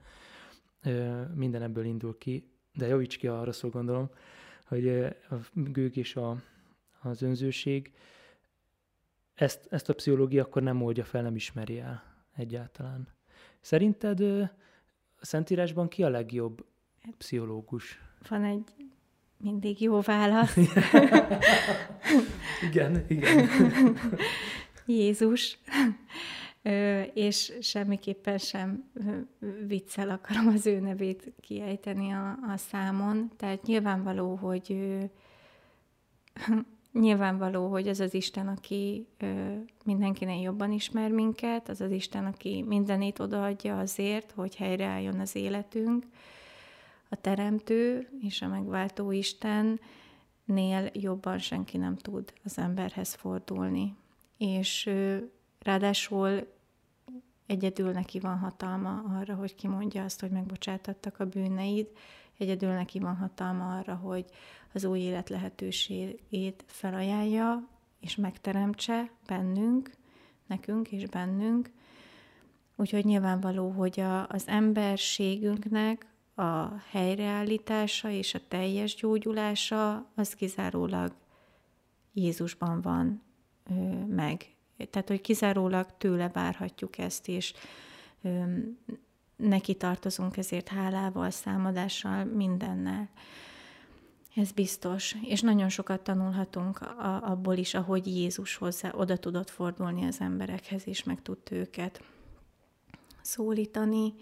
Minden 1.34 1.62
ebből 1.62 1.84
indul 1.84 2.18
ki, 2.18 2.57
de 2.78 2.86
javíts 2.86 3.16
ki 3.16 3.26
arra 3.26 3.52
szól 3.52 3.70
gondolom, 3.70 4.10
hogy 4.64 4.88
a 4.88 5.34
gőg 5.52 5.96
és 5.96 6.16
a, 6.16 6.36
az 7.00 7.22
önzőség 7.22 7.92
ezt, 9.34 9.66
ezt 9.70 9.88
a 9.88 9.94
pszichológia 9.94 10.42
akkor 10.42 10.62
nem 10.62 10.82
oldja 10.82 11.04
fel, 11.04 11.22
nem 11.22 11.34
ismeri 11.34 11.78
el 11.78 12.02
egyáltalán. 12.36 13.08
Szerinted 13.60 14.20
a 14.20 14.50
Szentírásban 15.20 15.88
ki 15.88 16.02
a 16.02 16.08
legjobb 16.08 16.64
pszichológus? 17.18 18.00
Van 18.28 18.44
egy 18.44 18.74
mindig 19.36 19.80
jó 19.80 20.00
válasz. 20.00 20.56
igen, 22.68 23.04
igen. 23.08 23.48
Jézus. 24.86 25.58
És 27.14 27.52
semmiképpen 27.60 28.38
sem 28.38 28.90
viccel 29.66 30.10
akarom 30.10 30.46
az 30.46 30.66
ő 30.66 30.80
nevét 30.80 31.32
kiejteni 31.40 32.10
a, 32.10 32.30
a 32.30 32.56
számon. 32.56 33.30
Tehát 33.36 33.62
nyilvánvaló, 33.62 34.34
hogy 34.34 34.76
nyilvánvaló, 36.92 37.68
hogy 37.68 37.88
az 37.88 38.00
az 38.00 38.14
Isten, 38.14 38.48
aki 38.48 39.06
ö, 39.18 39.54
mindenkinek 39.84 40.40
jobban 40.40 40.72
ismer 40.72 41.10
minket, 41.10 41.68
az 41.68 41.80
az 41.80 41.90
Isten, 41.90 42.24
aki 42.24 42.64
mindenét 42.66 43.18
odaadja 43.18 43.78
azért, 43.78 44.30
hogy 44.30 44.56
helyreálljon 44.56 45.20
az 45.20 45.36
életünk. 45.36 46.06
A 47.08 47.16
Teremtő 47.16 48.08
és 48.20 48.42
a 48.42 48.48
megváltó 48.48 49.10
Istennél 49.10 50.90
jobban 50.92 51.38
senki 51.38 51.76
nem 51.76 51.96
tud 51.96 52.32
az 52.44 52.58
emberhez 52.58 53.14
fordulni. 53.14 53.94
És 54.36 54.90
ráadásul 55.68 56.52
egyedül 57.46 57.92
neki 57.92 58.18
van 58.18 58.38
hatalma 58.38 59.02
arra, 59.18 59.34
hogy 59.34 59.54
kimondja 59.54 60.04
azt, 60.04 60.20
hogy 60.20 60.30
megbocsátattak 60.30 61.20
a 61.20 61.26
bűneid, 61.26 61.88
egyedül 62.38 62.72
neki 62.72 62.98
van 62.98 63.16
hatalma 63.16 63.78
arra, 63.78 63.94
hogy 63.94 64.24
az 64.72 64.84
új 64.84 65.00
élet 65.00 65.28
lehetőségét 65.28 66.64
felajánlja, 66.66 67.68
és 68.00 68.16
megteremtse 68.16 69.10
bennünk, 69.26 69.90
nekünk 70.46 70.90
és 70.90 71.06
bennünk. 71.06 71.70
Úgyhogy 72.76 73.04
nyilvánvaló, 73.04 73.70
hogy 73.70 74.00
a, 74.00 74.28
az 74.28 74.46
emberségünknek 74.46 76.06
a 76.34 76.78
helyreállítása 76.90 78.10
és 78.10 78.34
a 78.34 78.40
teljes 78.48 78.94
gyógyulása 78.94 80.10
az 80.14 80.34
kizárólag 80.34 81.14
Jézusban 82.12 82.80
van 82.80 83.22
ö, 83.70 83.74
meg. 84.06 84.56
Tehát, 84.90 85.08
hogy 85.08 85.20
kizárólag 85.20 85.86
tőle 85.98 86.28
várhatjuk 86.28 86.98
ezt, 86.98 87.28
és 87.28 87.52
neki 89.36 89.74
tartozunk 89.74 90.36
ezért 90.36 90.68
hálával, 90.68 91.30
számadással, 91.30 92.24
mindennel. 92.24 93.08
Ez 94.34 94.52
biztos. 94.52 95.16
És 95.22 95.40
nagyon 95.40 95.68
sokat 95.68 96.00
tanulhatunk 96.00 96.80
abból 97.20 97.56
is, 97.56 97.74
ahogy 97.74 98.06
Jézus 98.06 98.56
hozzá 98.56 98.92
oda 98.94 99.16
tudott 99.16 99.50
fordulni 99.50 100.04
az 100.06 100.20
emberekhez, 100.20 100.86
és 100.86 101.04
meg 101.04 101.22
tudta 101.22 101.54
őket 101.54 102.02
szólítani, 103.22 104.14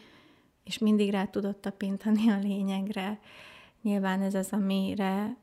és 0.65 0.79
mindig 0.79 1.11
rá 1.11 1.27
tudott 1.27 1.61
tapintani 1.61 2.31
a 2.31 2.39
lényegre. 2.39 3.21
Nyilván 3.83 4.23
ez 4.23 4.35
az, 4.35 4.49
amire 4.51 5.37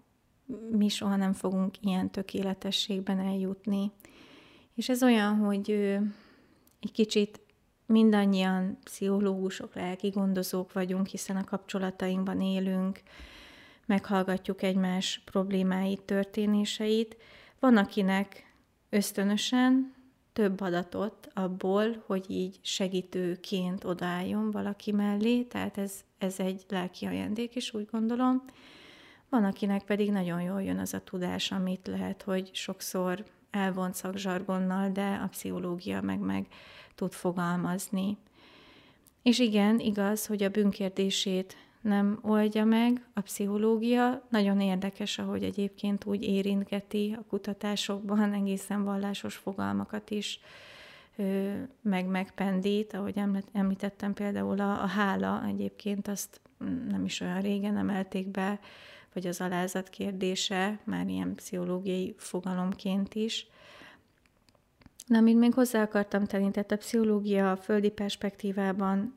mi 0.72 0.90
soha 0.90 1.16
nem 1.16 1.34
fogunk 1.34 1.82
ilyen 1.82 2.10
tökéletességben 2.10 3.20
eljutni. 3.20 3.92
És 4.76 4.90
ez 4.90 5.04
olyan, 5.04 5.36
hogy 5.36 5.72
egy 6.80 6.92
kicsit 6.92 7.40
mindannyian 7.86 8.78
pszichológusok, 8.84 9.76
lelki 9.76 10.10
gondozók 10.10 10.74
vagyunk, 10.74 11.08
hiszen 11.08 11.36
a 11.36 11.44
kapcsolatainkban 11.44 12.42
élünk, 12.42 13.02
meghallgatjuk 13.86 14.62
egymás 14.62 15.22
problémáit, 15.26 16.02
történéseit. 16.02 17.18
Van, 17.60 17.78
akinek 17.78 18.54
ösztönösen 18.90 19.94
több 20.34 20.62
adatot 20.62 21.30
abból, 21.34 22.04
hogy 22.06 22.26
így 22.30 22.60
segítőként 22.62 23.84
odálljon 23.84 24.52
valaki 24.52 24.92
mellé, 24.92 25.42
tehát 25.44 25.78
ez, 25.78 26.04
ez 26.18 26.40
egy 26.40 26.66
lelki 26.70 27.06
ajándék 27.06 27.56
is, 27.56 27.74
úgy 27.74 27.88
gondolom. 27.92 28.44
Van, 29.30 29.44
akinek 29.44 29.84
pedig 29.84 30.12
nagyon 30.12 30.42
jól 30.42 30.64
jön 30.64 30.80
az 30.80 30.94
a 30.94 31.00
tudás, 31.00 31.52
amit 31.52 31.88
lehet, 31.88 32.22
hogy 32.22 32.50
sokszor 32.54 33.24
elvont 33.54 33.96
szakzsargonnal, 33.96 34.90
de 34.90 35.20
a 35.24 35.28
pszichológia 35.28 36.02
meg 36.02 36.20
meg 36.20 36.48
tud 36.96 37.12
fogalmazni. 37.12 38.18
És 39.22 39.40
igen, 39.40 39.80
igaz, 39.80 40.26
hogy 40.26 40.44
a 40.44 40.50
bűnkérdését 40.50 41.58
nem 41.82 42.20
oldja 42.22 42.66
meg 42.66 43.06
a 43.14 43.22
pszichológia. 43.22 44.22
Nagyon 44.30 44.62
érdekes, 44.62 45.20
ahogy 45.20 45.44
egyébként 45.44 46.06
úgy 46.06 46.24
érintgeti 46.24 47.16
a 47.20 47.24
kutatásokban 47.30 48.34
egészen 48.34 48.84
vallásos 48.84 49.36
fogalmakat 49.36 50.10
is 50.10 50.40
meg 51.82 52.06
megpendít, 52.06 52.94
ahogy 52.94 53.22
említettem 53.52 54.14
például 54.14 54.60
a, 54.60 54.84
a 54.84 54.88
hála 54.88 55.44
egyébként 55.48 56.08
azt 56.08 56.42
nem 56.90 57.06
is 57.06 57.22
olyan 57.22 57.42
régen 57.42 57.78
emelték 57.78 58.28
be, 58.28 58.60
vagy 59.14 59.28
az 59.28 59.42
alázat 59.42 59.90
kérdése, 59.90 60.80
már 60.84 61.08
ilyen 61.08 61.36
pszichológiai 61.36 62.16
fogalomként 62.18 63.16
is. 63.16 63.48
Na, 65.08 65.18
amit 65.18 65.38
még 65.38 65.54
hozzá 65.54 65.82
akartam 65.82 66.26
tenni, 66.26 66.52
tehát 66.52 66.72
a 66.72 66.78
pszichológia 66.78 67.52
a 67.52 67.58
földi 67.58 67.90
perspektívában 67.90 69.16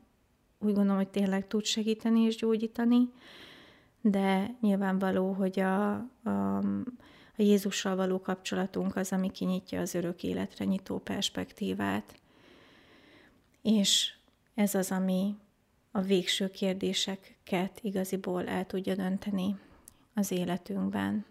úgy 0.59 0.73
gondolom, 0.73 0.97
hogy 0.97 1.09
tényleg 1.09 1.47
tud 1.47 1.65
segíteni 1.65 2.19
és 2.19 2.35
gyógyítani, 2.35 3.09
de 4.01 4.55
nyilvánvaló, 4.61 5.31
hogy 5.31 5.59
a, 5.59 5.91
a, 6.23 6.57
a 7.37 7.41
Jézussal 7.41 7.95
való 7.95 8.21
kapcsolatunk 8.21 8.95
az, 8.95 9.11
ami 9.11 9.31
kinyitja 9.31 9.81
az 9.81 9.93
örök 9.93 10.23
életre 10.23 10.65
nyitó 10.65 10.97
perspektívát. 10.97 12.15
És 13.61 14.13
ez 14.55 14.75
az, 14.75 14.91
ami 14.91 15.35
a 15.91 16.01
végső 16.01 16.49
kérdéseket 16.49 17.79
igaziból 17.81 18.47
el 18.47 18.65
tudja 18.65 18.95
dönteni 18.95 19.55
az 20.17 20.31
életünkben. 20.31 21.25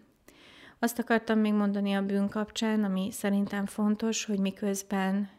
Azt 0.79 0.99
akartam 0.99 1.39
még 1.39 1.53
mondani 1.53 1.93
a 1.93 2.05
bűn 2.05 2.29
kapcsán, 2.29 2.83
ami 2.83 3.11
szerintem 3.11 3.65
fontos, 3.65 4.25
hogy 4.25 4.39
miközben 4.39 5.29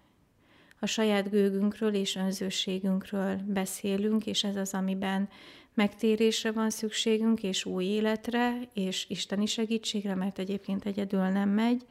a 0.81 0.87
saját 0.87 1.31
gőgünkről 1.31 1.95
és 1.95 2.17
önzőségünkről 2.17 3.41
beszélünk, 3.47 4.27
és 4.27 4.45
ez 4.45 4.57
az, 4.57 4.75
amiben 4.75 5.29
megtérésre 5.75 6.53
van 6.53 6.71
szükségünk, 6.71 7.43
és 7.43 7.65
új 7.65 7.85
életre, 7.85 8.59
és 8.73 9.07
isteni 9.09 9.47
segítségre, 9.47 10.15
mert 10.15 10.39
egyébként 10.39 10.85
egyedül 10.85 11.21
nem 11.21 11.49
megy. 11.49 11.87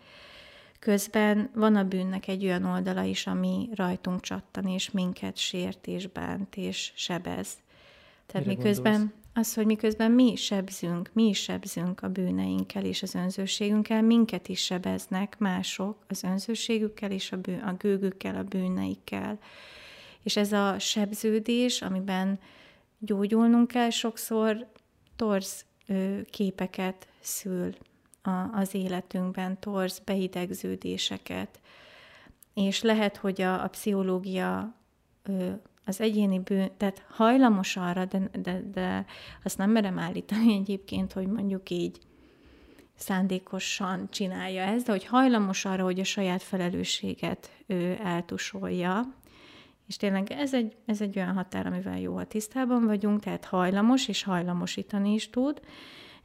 Közben 0.79 1.49
van 1.53 1.75
a 1.75 1.83
bűnnek 1.83 2.27
egy 2.27 2.43
olyan 2.43 2.65
oldala 2.65 3.03
is, 3.03 3.27
ami 3.27 3.69
rajtunk 3.75 4.21
csattan, 4.21 4.67
és 4.67 4.91
minket 4.91 5.37
sért, 5.37 5.87
és 5.87 6.07
bánt, 6.07 6.55
és 6.55 6.91
sebez. 6.95 7.49
Tehát 8.25 8.47
Mire 8.47 8.57
miközben 8.57 8.93
gondolsz? 8.93 9.26
Az, 9.37 9.53
hogy 9.53 9.65
miközben 9.65 10.11
mi 10.11 10.35
sebzünk, 10.35 11.09
mi 11.13 11.23
is 11.23 11.41
sebzünk 11.41 12.01
a 12.01 12.09
bűneinkkel 12.09 12.85
és 12.85 13.01
az 13.01 13.15
önzőségünkkel, 13.15 14.01
minket 14.01 14.47
is 14.47 14.63
sebeznek 14.63 15.37
mások 15.37 15.97
az 16.07 16.23
önzőségükkel 16.23 17.11
és 17.11 17.31
a, 17.31 17.37
bűn, 17.37 17.59
a 17.59 17.73
gőgükkel, 17.73 18.35
a 18.35 18.43
bűneikkel. 18.43 19.39
És 20.23 20.37
ez 20.37 20.51
a 20.51 20.79
sebződés, 20.79 21.81
amiben 21.81 22.39
gyógyulnunk 22.99 23.67
kell, 23.67 23.89
sokszor 23.89 24.67
torz 25.15 25.65
képeket 26.29 27.07
szül 27.19 27.75
az 28.53 28.73
életünkben, 28.73 29.59
torz 29.59 29.99
beidegződéseket. 30.05 31.59
És 32.53 32.81
lehet, 32.81 33.17
hogy 33.17 33.41
a, 33.41 33.63
a 33.63 33.67
pszichológia 33.67 34.75
az 35.87 36.01
egyéni 36.01 36.39
bűn, 36.39 36.71
tehát 36.77 37.05
hajlamos 37.09 37.77
arra, 37.77 38.05
de, 38.05 38.29
de, 38.41 38.63
de 38.73 39.05
azt 39.43 39.57
nem 39.57 39.69
merem 39.69 39.99
állítani 39.99 40.53
egyébként, 40.53 41.13
hogy 41.13 41.27
mondjuk 41.27 41.69
így 41.69 41.99
szándékosan 42.95 44.07
csinálja 44.09 44.61
ezt, 44.61 44.85
de 44.85 44.91
hogy 44.91 45.05
hajlamos 45.05 45.65
arra, 45.65 45.83
hogy 45.83 45.99
a 45.99 46.03
saját 46.03 46.43
felelősséget 46.43 47.51
ő 47.67 47.97
eltusolja, 48.03 49.15
és 49.87 49.97
tényleg 49.97 50.31
ez 50.31 50.53
egy, 50.53 50.75
ez 50.85 51.01
egy 51.01 51.17
olyan 51.17 51.33
határ, 51.33 51.67
amivel 51.67 51.99
jó, 51.99 52.15
ha 52.15 52.25
tisztában 52.25 52.85
vagyunk, 52.85 53.19
tehát 53.19 53.45
hajlamos, 53.45 54.07
és 54.07 54.23
hajlamosítani 54.23 55.13
is 55.13 55.29
tud 55.29 55.59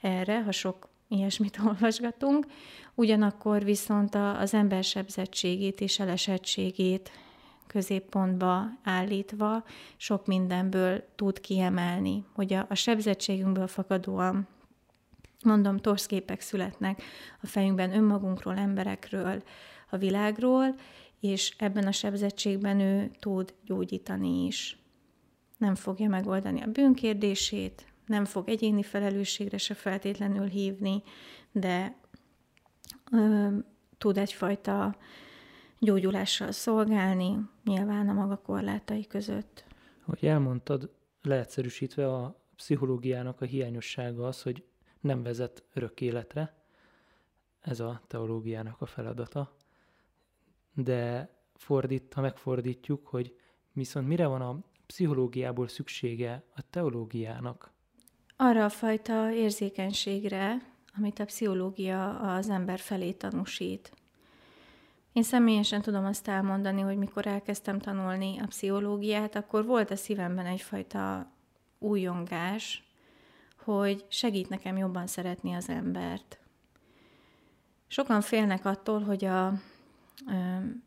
erre, 0.00 0.42
ha 0.42 0.52
sok 0.52 0.88
ilyesmit 1.08 1.58
olvasgatunk. 1.66 2.46
Ugyanakkor 2.94 3.64
viszont 3.64 4.14
a, 4.14 4.40
az 4.40 4.54
ember 4.54 4.84
sebzettségét 4.84 5.80
és 5.80 5.98
elesettségét 5.98 7.10
középpontba 7.72 8.64
állítva 8.82 9.64
sok 9.96 10.26
mindenből 10.26 11.04
tud 11.14 11.40
kiemelni, 11.40 12.24
hogy 12.34 12.52
a, 12.52 12.66
a 12.68 12.74
sebzettségünkből 12.74 13.66
fakadóan 13.66 14.48
mondom, 15.44 15.76
torszképek 15.76 16.40
születnek 16.40 17.02
a 17.40 17.46
fejünkben 17.46 17.94
önmagunkról, 17.94 18.56
emberekről, 18.56 19.42
a 19.90 19.96
világról, 19.96 20.74
és 21.20 21.54
ebben 21.58 21.86
a 21.86 21.92
sebzettségben 21.92 22.80
ő 22.80 23.10
tud 23.20 23.54
gyógyítani 23.64 24.46
is. 24.46 24.78
Nem 25.58 25.74
fogja 25.74 26.08
megoldani 26.08 26.60
a 26.60 26.66
bűnkérdését, 26.66 27.86
nem 28.06 28.24
fog 28.24 28.48
egyéni 28.48 28.82
felelősségre 28.82 29.58
se 29.58 29.74
feltétlenül 29.74 30.46
hívni, 30.46 31.02
de 31.52 31.96
ö, 33.12 33.48
tud 33.98 34.18
egyfajta 34.18 34.96
gyógyulással 35.82 36.52
szolgálni, 36.52 37.38
nyilván 37.64 38.08
a 38.08 38.12
maga 38.12 38.36
korlátai 38.36 39.06
között. 39.06 39.64
Hogy 40.04 40.24
elmondtad, 40.24 40.90
leegyszerűsítve 41.22 42.14
a 42.14 42.40
pszichológiának 42.56 43.40
a 43.40 43.44
hiányossága 43.44 44.26
az, 44.26 44.42
hogy 44.42 44.64
nem 45.00 45.22
vezet 45.22 45.64
örök 45.74 46.00
életre, 46.00 46.54
ez 47.60 47.80
a 47.80 48.02
teológiának 48.06 48.80
a 48.80 48.86
feladata, 48.86 49.56
de 50.74 51.30
fordít, 51.54 52.14
ha 52.14 52.20
megfordítjuk, 52.20 53.06
hogy 53.06 53.36
viszont 53.72 54.06
mire 54.06 54.26
van 54.26 54.40
a 54.40 54.58
pszichológiából 54.86 55.68
szüksége 55.68 56.44
a 56.54 56.70
teológiának? 56.70 57.72
Arra 58.36 58.64
a 58.64 58.68
fajta 58.68 59.32
érzékenységre, 59.32 60.56
amit 60.96 61.18
a 61.18 61.24
pszichológia 61.24 62.18
az 62.18 62.48
ember 62.48 62.78
felé 62.78 63.12
tanúsít. 63.12 63.92
Én 65.12 65.22
személyesen 65.22 65.82
tudom 65.82 66.04
azt 66.04 66.28
elmondani, 66.28 66.80
hogy 66.80 66.96
mikor 66.96 67.26
elkezdtem 67.26 67.78
tanulni 67.78 68.38
a 68.38 68.46
pszichológiát, 68.46 69.36
akkor 69.36 69.64
volt 69.64 69.90
a 69.90 69.96
szívemben 69.96 70.46
egyfajta 70.46 71.32
újongás, 71.78 72.84
hogy 73.64 74.04
segít 74.08 74.48
nekem 74.48 74.76
jobban 74.76 75.06
szeretni 75.06 75.54
az 75.54 75.68
embert. 75.68 76.38
Sokan 77.86 78.20
félnek 78.20 78.64
attól, 78.64 79.00
hogy 79.00 79.24
a, 79.24 79.46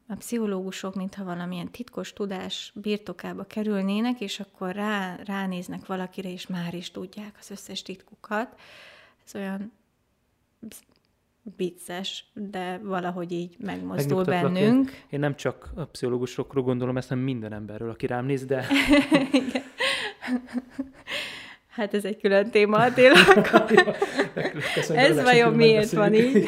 a 0.07 0.15
pszichológusok, 0.15 0.95
mintha 0.95 1.23
valamilyen 1.23 1.71
titkos 1.71 2.13
tudás 2.13 2.71
birtokába 2.75 3.43
kerülnének, 3.43 4.21
és 4.21 4.39
akkor 4.39 4.75
rá, 4.75 5.15
ránéznek 5.15 5.85
valakire, 5.85 6.31
és 6.31 6.47
már 6.47 6.73
is 6.73 6.91
tudják 6.91 7.37
az 7.39 7.51
összes 7.51 7.81
titkukat. 7.81 8.59
Ez 9.25 9.35
olyan 9.35 9.71
vicces, 11.57 12.25
de 12.33 12.79
valahogy 12.83 13.31
így 13.31 13.55
megmozdul 13.59 14.23
bennünk. 14.23 14.89
Én, 14.89 14.95
én 15.09 15.19
nem 15.19 15.35
csak 15.35 15.71
a 15.75 15.85
pszichológusokról 15.85 16.63
gondolom 16.63 16.97
ezt, 16.97 17.07
hanem 17.09 17.23
minden 17.23 17.53
emberről, 17.53 17.89
aki 17.89 18.07
rám 18.07 18.25
néz, 18.25 18.45
de... 18.45 18.65
Hát 21.75 21.93
ez 21.93 22.05
egy 22.05 22.17
külön 22.17 22.49
téma, 22.49 22.77
Attila. 22.77 23.15
ez 24.95 25.21
vajon 25.23 25.53
miért 25.53 25.91
van 25.91 26.13
így? 26.13 26.47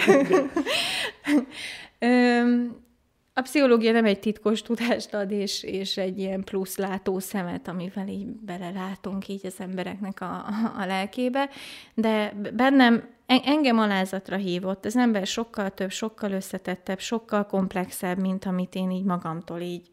a 3.33 3.41
pszichológia 3.41 3.91
nem 3.91 4.05
egy 4.05 4.19
titkos 4.19 4.61
tudást 4.61 5.13
ad, 5.13 5.31
és, 5.31 5.63
és 5.63 5.97
egy 5.97 6.19
ilyen 6.19 6.43
plusz 6.43 6.77
látó 6.77 7.19
szemet, 7.19 7.67
amivel 7.67 8.07
így 8.07 8.25
belelátunk 8.25 9.27
így 9.27 9.45
az 9.45 9.55
embereknek 9.57 10.21
a, 10.21 10.45
a 10.77 10.85
lelkébe, 10.85 11.49
de 11.93 12.33
bennem 12.53 13.16
engem 13.27 13.79
alázatra 13.79 14.35
hívott. 14.35 14.85
Az 14.85 14.95
ember 14.95 15.27
sokkal 15.27 15.69
több, 15.69 15.91
sokkal 15.91 16.31
összetettebb, 16.31 16.99
sokkal 16.99 17.45
komplexebb, 17.45 18.17
mint 18.17 18.45
amit 18.45 18.75
én 18.75 18.91
így 18.91 19.03
magamtól 19.03 19.59
így 19.59 19.91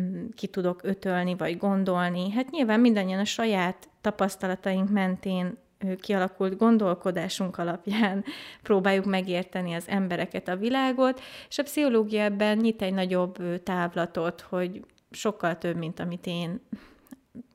mm, 0.00 0.26
ki 0.34 0.46
tudok 0.46 0.80
ötölni, 0.82 1.36
vagy 1.36 1.56
gondolni. 1.56 2.30
Hát 2.30 2.50
nyilván 2.50 2.80
mindannyian 2.80 3.20
a 3.20 3.24
saját 3.24 3.88
tapasztalataink 4.00 4.90
mentén 4.90 5.58
kialakult 6.00 6.56
gondolkodásunk 6.56 7.58
alapján 7.58 8.24
próbáljuk 8.62 9.04
megérteni 9.04 9.74
az 9.74 9.88
embereket, 9.88 10.48
a 10.48 10.56
világot, 10.56 11.20
és 11.48 11.58
a 11.58 11.62
pszichológia 11.62 12.22
ebben 12.22 12.56
nyit 12.56 12.82
egy 12.82 12.94
nagyobb 12.94 13.62
távlatot, 13.62 14.40
hogy 14.40 14.84
sokkal 15.10 15.58
több, 15.58 15.76
mint 15.76 16.00
amit 16.00 16.26
én 16.26 16.60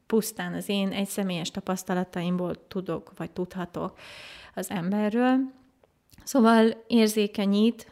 pusztán 0.07 0.53
az 0.53 0.69
én 0.69 0.91
egy 0.91 1.07
személyes 1.07 1.51
tapasztalataimból 1.51 2.67
tudok, 2.67 3.11
vagy 3.17 3.31
tudhatok 3.31 3.97
az 4.55 4.69
emberről. 4.69 5.37
Szóval 6.23 6.83
érzékenyít, 6.87 7.91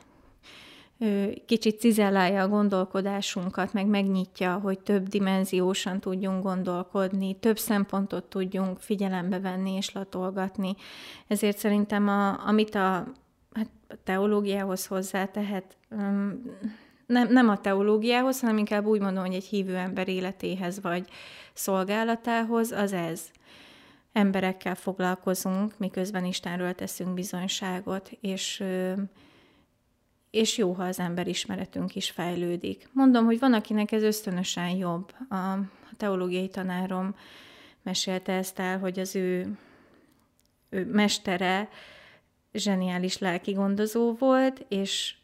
kicsit 1.46 1.80
cizellálja 1.80 2.42
a 2.42 2.48
gondolkodásunkat, 2.48 3.74
meg 3.74 3.86
megnyitja, 3.86 4.54
hogy 4.54 4.80
több 4.80 5.08
dimenziósan 5.08 6.00
tudjunk 6.00 6.44
gondolkodni, 6.44 7.36
több 7.40 7.58
szempontot 7.58 8.24
tudjunk 8.24 8.78
figyelembe 8.80 9.40
venni 9.40 9.72
és 9.72 9.92
latolgatni. 9.92 10.76
Ezért 11.28 11.58
szerintem, 11.58 12.08
a, 12.08 12.48
amit 12.48 12.76
a, 12.76 13.08
hát 13.54 13.70
a 13.88 13.96
teológiához 14.04 14.86
hozzátehet, 14.86 15.78
nem, 17.06 17.32
nem 17.32 17.50
a 17.50 17.62
teológiához, 17.62 18.40
hanem 18.40 18.58
inkább 18.58 18.86
úgy 18.86 19.00
mondom, 19.00 19.26
hogy 19.26 19.36
egy 19.36 19.46
hívő 19.46 19.76
ember 19.76 20.08
életéhez 20.08 20.82
vagy 20.82 21.08
szolgálatához, 21.54 22.72
az 22.72 22.94
ez. 22.94 23.22
Emberekkel 24.14 24.76
foglalkozunk, 24.76 25.78
miközben 25.78 26.26
Istenről 26.26 26.74
teszünk 26.74 27.14
bizonyságot, 27.14 28.12
és 28.22 28.64
és 30.34 30.58
jó, 30.58 30.72
ha 30.72 30.84
az 30.84 31.00
emberismeretünk 31.00 31.96
is 31.96 32.10
fejlődik. 32.10 32.90
Mondom, 32.92 33.26
hogy 33.26 33.40
van, 33.40 33.54
akinek 33.54 33.92
ez 33.92 34.04
ösztönösen 34.04 34.70
jobb. 34.70 35.14
A 35.30 35.58
teológiai 35.98 36.50
tanárom 36.50 37.16
mesélte 37.84 38.34
ezt 38.34 38.60
el, 38.60 38.80
hogy 38.80 39.00
az 39.00 39.16
ő, 39.16 39.58
ő 40.70 40.86
mestere 40.86 41.70
zseniális 42.54 43.18
lelki 43.18 43.52
gondozó 43.52 44.14
volt, 44.14 44.66
és, 44.68 45.16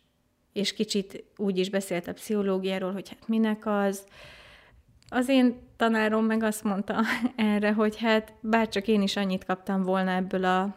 és 0.53 0.73
kicsit 0.73 1.23
úgy 1.37 1.57
is 1.57 1.69
beszélt 1.69 2.07
a 2.07 2.13
pszichológiáról, 2.13 2.91
hogy 2.91 3.09
hát 3.09 3.27
minek 3.27 3.65
az. 3.65 4.03
Az 5.09 5.29
én 5.29 5.55
tanárom 5.77 6.25
meg 6.25 6.43
azt 6.43 6.63
mondta 6.63 7.01
erre, 7.35 7.73
hogy 7.73 7.97
hát 7.97 8.33
bárcsak 8.41 8.87
én 8.87 9.01
is 9.01 9.15
annyit 9.15 9.45
kaptam 9.45 9.83
volna 9.83 10.11
ebből 10.11 10.45
a, 10.45 10.75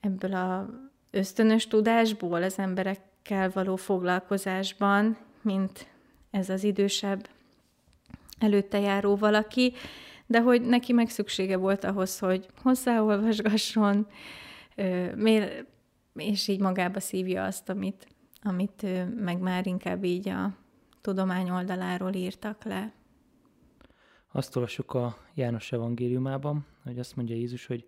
ebből 0.00 0.34
a 0.34 0.68
ösztönös 1.10 1.66
tudásból 1.66 2.42
az 2.42 2.58
emberek 2.58 3.00
kell 3.22 3.48
való 3.48 3.76
foglalkozásban, 3.76 5.16
mint 5.42 5.86
ez 6.30 6.48
az 6.48 6.64
idősebb 6.64 7.28
előtte 8.38 8.80
járó 8.80 9.16
valaki, 9.16 9.72
de 10.26 10.40
hogy 10.40 10.62
neki 10.62 10.92
meg 10.92 11.08
szüksége 11.08 11.56
volt 11.56 11.84
ahhoz, 11.84 12.18
hogy 12.18 12.46
hozzáolvasgasson, 12.62 14.06
és 16.14 16.48
így 16.48 16.60
magába 16.60 17.00
szívja 17.00 17.44
azt, 17.44 17.68
amit, 17.68 18.06
amit 18.42 18.86
meg 19.16 19.40
már 19.40 19.66
inkább 19.66 20.04
így 20.04 20.28
a 20.28 20.56
tudomány 21.00 21.50
oldaláról 21.50 22.12
írtak 22.12 22.64
le. 22.64 22.92
Azt 24.32 24.56
olvassuk 24.56 24.94
a 24.94 25.16
János 25.34 25.72
evangéliumában, 25.72 26.66
hogy 26.82 26.98
azt 26.98 27.16
mondja 27.16 27.34
Jézus, 27.34 27.66
hogy 27.66 27.86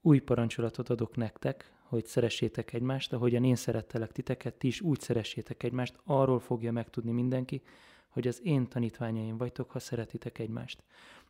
új 0.00 0.18
parancsolatot 0.18 0.88
adok 0.88 1.16
nektek, 1.16 1.72
hogy 1.82 2.06
szeressétek 2.06 2.72
egymást, 2.72 3.12
ahogyan 3.12 3.44
én 3.44 3.54
szerettelek 3.54 4.12
titeket, 4.12 4.54
ti 4.54 4.66
is 4.66 4.80
úgy 4.80 5.00
szeressétek 5.00 5.62
egymást, 5.62 5.98
arról 6.04 6.40
fogja 6.40 6.72
megtudni 6.72 7.10
mindenki, 7.10 7.62
hogy 8.08 8.28
az 8.28 8.40
én 8.44 8.68
tanítványaim 8.68 9.36
vagytok, 9.36 9.70
ha 9.70 9.78
szeretitek 9.78 10.38
egymást. 10.38 10.84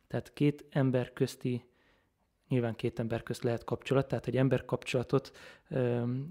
Tehát 0.07 0.33
két 0.33 0.65
ember 0.69 1.13
közti, 1.13 1.65
nyilván 2.47 2.75
két 2.75 2.99
ember 2.99 3.23
közt 3.23 3.43
lehet 3.43 3.63
kapcsolat, 3.63 4.07
tehát 4.07 4.27
egy 4.27 4.37
ember 4.37 4.65
kapcsolatot 4.65 5.31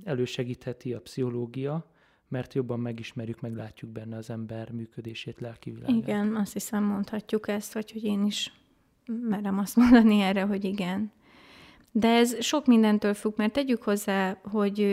elősegítheti 0.04 0.94
a 0.94 1.00
pszichológia, 1.00 1.90
mert 2.32 2.54
jobban 2.54 2.80
megismerjük, 2.80 3.40
meglátjuk 3.40 3.90
benne 3.90 4.16
az 4.16 4.30
ember 4.30 4.70
működését, 4.70 5.40
lelki 5.40 5.70
világát. 5.70 5.96
Igen, 5.96 6.36
azt 6.36 6.52
hiszem 6.52 6.84
mondhatjuk 6.84 7.48
ezt, 7.48 7.72
vagy 7.72 7.92
hogy 7.92 8.04
én 8.04 8.24
is 8.24 8.52
merem 9.06 9.58
azt 9.58 9.76
mondani 9.76 10.20
erre, 10.20 10.42
hogy 10.42 10.64
igen. 10.64 11.12
De 11.90 12.08
ez 12.08 12.42
sok 12.42 12.66
mindentől 12.66 13.14
függ, 13.14 13.32
mert 13.36 13.52
tegyük 13.52 13.82
hozzá, 13.82 14.40
hogy 14.42 14.86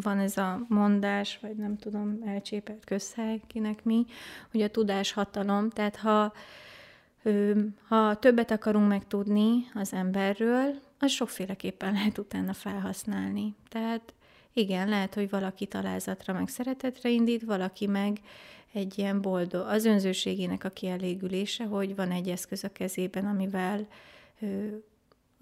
van 0.00 0.18
ez 0.18 0.36
a 0.36 0.64
mondás, 0.68 1.38
vagy 1.38 1.56
nem 1.56 1.76
tudom, 1.76 2.18
elcsépelt 2.24 2.84
közhely, 2.84 3.40
kinek 3.46 3.84
mi, 3.84 4.04
hogy 4.50 4.62
a 4.62 4.70
tudás 4.70 5.12
hatalom. 5.12 5.70
Tehát 5.70 5.96
ha, 5.96 6.32
ha 7.88 8.18
többet 8.18 8.50
akarunk 8.50 8.88
megtudni 8.88 9.70
az 9.74 9.92
emberről, 9.92 10.74
az 10.98 11.10
sokféleképpen 11.10 11.92
lehet 11.92 12.18
utána 12.18 12.52
felhasználni. 12.52 13.54
Tehát 13.68 14.14
igen, 14.52 14.88
lehet, 14.88 15.14
hogy 15.14 15.30
valaki 15.30 15.66
találzatra 15.66 16.32
meg 16.32 16.48
szeretetre 16.48 17.10
indít, 17.10 17.42
valaki 17.42 17.86
meg 17.86 18.20
egy 18.72 18.98
ilyen 18.98 19.20
boldog, 19.20 19.66
az 19.66 19.84
önzőségének 19.84 20.64
a 20.64 20.68
kielégülése, 20.68 21.64
hogy 21.64 21.94
van 21.94 22.10
egy 22.10 22.28
eszköz 22.28 22.64
a 22.64 22.72
kezében, 22.72 23.26
amivel 23.26 23.86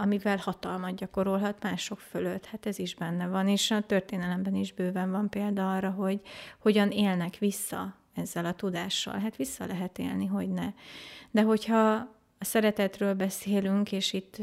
amivel 0.01 0.37
hatalmat 0.37 0.97
gyakorolhat 0.97 1.63
mások 1.63 1.99
fölött. 1.99 2.47
Hát 2.47 2.67
ez 2.67 2.79
is 2.79 2.95
benne 2.95 3.27
van, 3.27 3.49
és 3.49 3.71
a 3.71 3.81
történelemben 3.81 4.55
is 4.55 4.73
bőven 4.73 5.11
van 5.11 5.29
példa 5.29 5.75
arra, 5.75 5.91
hogy 5.91 6.21
hogyan 6.59 6.91
élnek 6.91 7.37
vissza 7.39 7.97
ezzel 8.15 8.45
a 8.45 8.55
tudással. 8.55 9.19
Hát 9.19 9.37
vissza 9.37 9.67
lehet 9.67 9.99
élni, 9.99 10.27
hogy 10.27 10.49
ne. 10.49 10.73
De 11.31 11.43
hogyha 11.43 11.93
a 12.39 12.45
szeretetről 12.45 13.15
beszélünk, 13.15 13.93
és 13.93 14.13
itt 14.13 14.37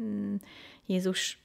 mm, 0.00 0.34
Jézus 0.86 1.38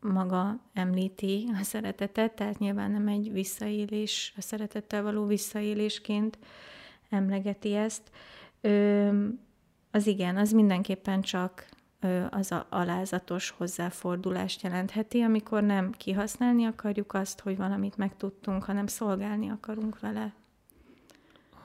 maga 0.00 0.60
említi 0.72 1.48
a 1.60 1.62
szeretetet, 1.62 2.34
tehát 2.34 2.58
nyilván 2.58 2.90
nem 2.90 3.08
egy 3.08 3.32
visszaélés, 3.32 4.32
a 4.36 4.40
szeretettel 4.40 5.02
való 5.02 5.26
visszaélésként 5.26 6.38
emlegeti 7.10 7.74
ezt. 7.74 8.10
Az 9.90 10.06
igen, 10.06 10.36
az 10.36 10.52
mindenképpen 10.52 11.20
csak 11.20 11.68
az 12.30 12.52
a 12.52 12.66
alázatos 12.70 13.50
hozzáfordulást 13.50 14.62
jelentheti, 14.62 15.20
amikor 15.20 15.62
nem 15.62 15.90
kihasználni 15.90 16.64
akarjuk 16.64 17.14
azt, 17.14 17.40
hogy 17.40 17.56
valamit 17.56 17.96
megtudtunk, 17.96 18.64
hanem 18.64 18.86
szolgálni 18.86 19.48
akarunk 19.50 20.00
vele. 20.00 20.34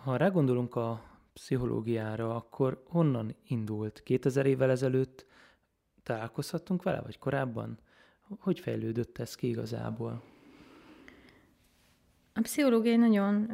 Ha 0.04 0.16
rágondolunk 0.16 0.76
a 0.76 1.02
pszichológiára, 1.34 2.36
akkor 2.36 2.84
honnan 2.88 3.36
indult? 3.48 4.04
2000 4.04 4.46
évvel 4.46 4.70
ezelőtt 4.70 5.26
találkozhattunk 6.04 6.84
vele, 6.84 7.02
vagy 7.02 7.20
korábban? 7.20 7.80
Hogy 8.40 8.60
fejlődött 8.60 9.18
ez 9.18 9.36
ki 9.36 9.48
igazából? 9.48 10.22
A 12.34 12.42
pszichológia 12.42 12.98
nagyon 12.98 13.50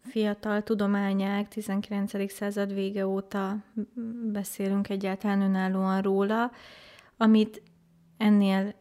fiatal 0.00 0.62
tudományág, 0.62 1.48
19. 1.48 2.32
század 2.32 2.74
vége 2.74 3.06
óta 3.06 3.56
beszélünk 4.32 4.88
egyáltalán 4.88 5.40
önállóan 5.40 6.02
róla, 6.02 6.52
amit 7.16 7.62
ennél 8.16 8.74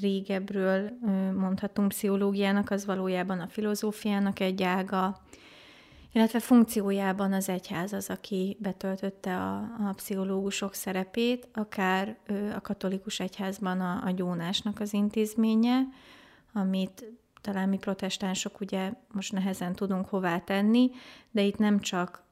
régebről 0.00 0.98
mondhatunk 1.36 1.88
pszichológiának, 1.88 2.70
az 2.70 2.86
valójában 2.86 3.40
a 3.40 3.48
filozófiának 3.48 4.40
egy 4.40 4.62
ága, 4.62 5.20
illetve 6.12 6.40
funkciójában 6.40 7.32
az 7.32 7.48
egyház 7.48 7.92
az, 7.92 8.10
aki 8.10 8.56
betöltötte 8.60 9.36
a, 9.36 9.56
a 9.58 9.92
pszichológusok 9.96 10.74
szerepét, 10.74 11.48
akár 11.52 12.18
a 12.54 12.60
katolikus 12.60 13.20
egyházban 13.20 13.80
a, 13.80 14.02
a 14.04 14.10
gyónásnak 14.10 14.80
az 14.80 14.92
intézménye, 14.92 15.80
amit 16.52 17.04
talán 17.40 17.68
mi 17.68 17.76
protestánsok 17.76 18.60
ugye 18.60 18.92
most 19.12 19.32
nehezen 19.32 19.74
tudunk 19.74 20.08
hová 20.08 20.38
tenni, 20.38 20.90
de 21.30 21.42
itt 21.42 21.58
nem 21.58 21.80
csak, 21.80 22.22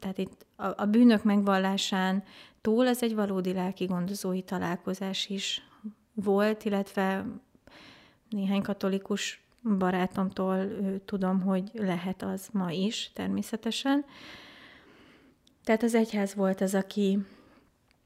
tehát 0.00 0.18
itt 0.18 0.46
a, 0.56 0.82
a 0.82 0.86
bűnök 0.86 1.22
megvallásán 1.22 2.22
túl 2.60 2.86
ez 2.86 3.02
egy 3.02 3.14
valódi 3.14 3.52
lelki 3.52 3.84
gondozói 3.84 4.42
találkozás 4.42 5.28
is 5.28 5.62
volt, 6.14 6.64
illetve 6.64 7.26
néhány 8.28 8.62
katolikus 8.62 9.43
barátomtól 9.78 10.66
tudom, 11.04 11.40
hogy 11.40 11.70
lehet 11.72 12.22
az 12.22 12.48
ma 12.52 12.70
is, 12.70 13.10
természetesen. 13.14 14.04
Tehát 15.64 15.82
az 15.82 15.94
egyház 15.94 16.34
volt 16.34 16.60
az, 16.60 16.74
aki 16.74 17.18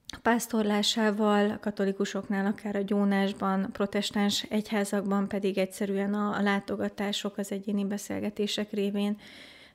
a 0.07 0.19
pásztorlásával, 0.23 1.51
a 1.51 1.59
katolikusoknál 1.59 2.47
akár 2.47 2.77
a 2.77 2.83
gyónásban, 2.83 3.63
a 3.63 3.69
protestáns 3.69 4.43
egyházakban 4.43 5.29
pedig 5.29 5.59
egyszerűen 5.59 6.15
a, 6.15 6.37
a 6.37 6.43
látogatások, 6.43 7.39
az 7.39 7.53
egyéni 7.53 7.85
beszélgetések 7.85 8.71
révén 8.73 9.19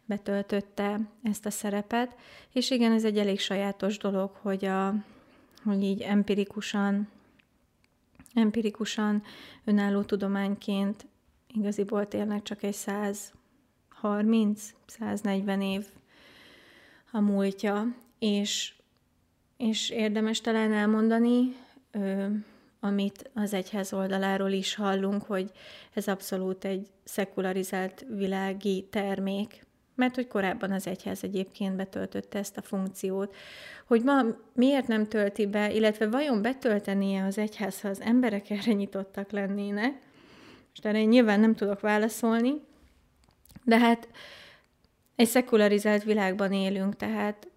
betöltötte 0.05 0.99
ezt 1.23 1.45
a 1.45 1.49
szerepet. 1.49 2.15
És 2.51 2.71
igen, 2.71 2.91
ez 2.91 3.03
egy 3.03 3.17
elég 3.17 3.39
sajátos 3.39 3.97
dolog, 3.97 4.31
hogy, 4.41 4.65
a, 4.65 4.93
hogy 5.63 5.83
így 5.83 6.01
empirikusan, 6.01 7.09
empirikusan 8.33 9.23
önálló 9.63 10.01
tudományként 10.01 11.05
igaziból 11.53 12.07
tényleg 12.07 12.41
csak 12.41 12.63
egy 12.63 12.75
130-140 14.01 15.63
év 15.63 15.85
a 17.11 17.19
múltja, 17.19 17.95
és 18.19 18.73
és 19.57 19.89
érdemes 19.89 20.41
talán 20.41 20.73
elmondani, 20.73 21.55
amit 22.79 23.29
az 23.33 23.53
egyház 23.53 23.93
oldaláról 23.93 24.51
is 24.51 24.75
hallunk, 24.75 25.23
hogy 25.23 25.51
ez 25.93 26.07
abszolút 26.07 26.65
egy 26.65 26.87
szekularizált 27.03 28.05
világi 28.09 28.87
termék, 28.89 29.65
mert 29.95 30.15
hogy 30.15 30.27
korábban 30.27 30.71
az 30.71 30.87
egyház 30.87 31.23
egyébként 31.23 31.75
betöltötte 31.75 32.39
ezt 32.39 32.57
a 32.57 32.61
funkciót. 32.61 33.35
Hogy 33.85 34.03
ma 34.03 34.21
miért 34.53 34.87
nem 34.87 35.07
tölti 35.07 35.45
be, 35.45 35.73
illetve 35.73 36.07
vajon 36.07 36.41
betöltenie 36.41 37.25
az 37.25 37.37
egyház, 37.37 37.81
ha 37.81 37.87
az 37.87 38.01
emberek 38.01 38.49
erre 38.49 38.73
nyitottak 38.73 39.31
lennének, 39.31 40.01
és 40.73 40.79
erre 40.81 40.99
én 40.99 41.07
nyilván 41.07 41.39
nem 41.39 41.55
tudok 41.55 41.79
válaszolni, 41.79 42.53
de 43.63 43.77
hát 43.77 44.07
egy 45.15 45.27
szekularizált 45.27 46.03
világban 46.03 46.53
élünk, 46.53 46.95
tehát 46.95 47.47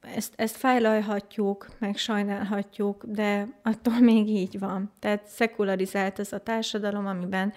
ezt, 0.00 0.32
ezt 0.36 0.56
fejlajhatjuk, 0.56 1.68
meg 1.78 1.96
sajnálhatjuk, 1.96 3.04
de 3.06 3.48
attól 3.62 4.00
még 4.00 4.28
így 4.28 4.58
van. 4.58 4.92
Tehát 4.98 5.26
szekularizált 5.26 6.18
ez 6.18 6.32
a 6.32 6.38
társadalom, 6.38 7.06
amiben 7.06 7.52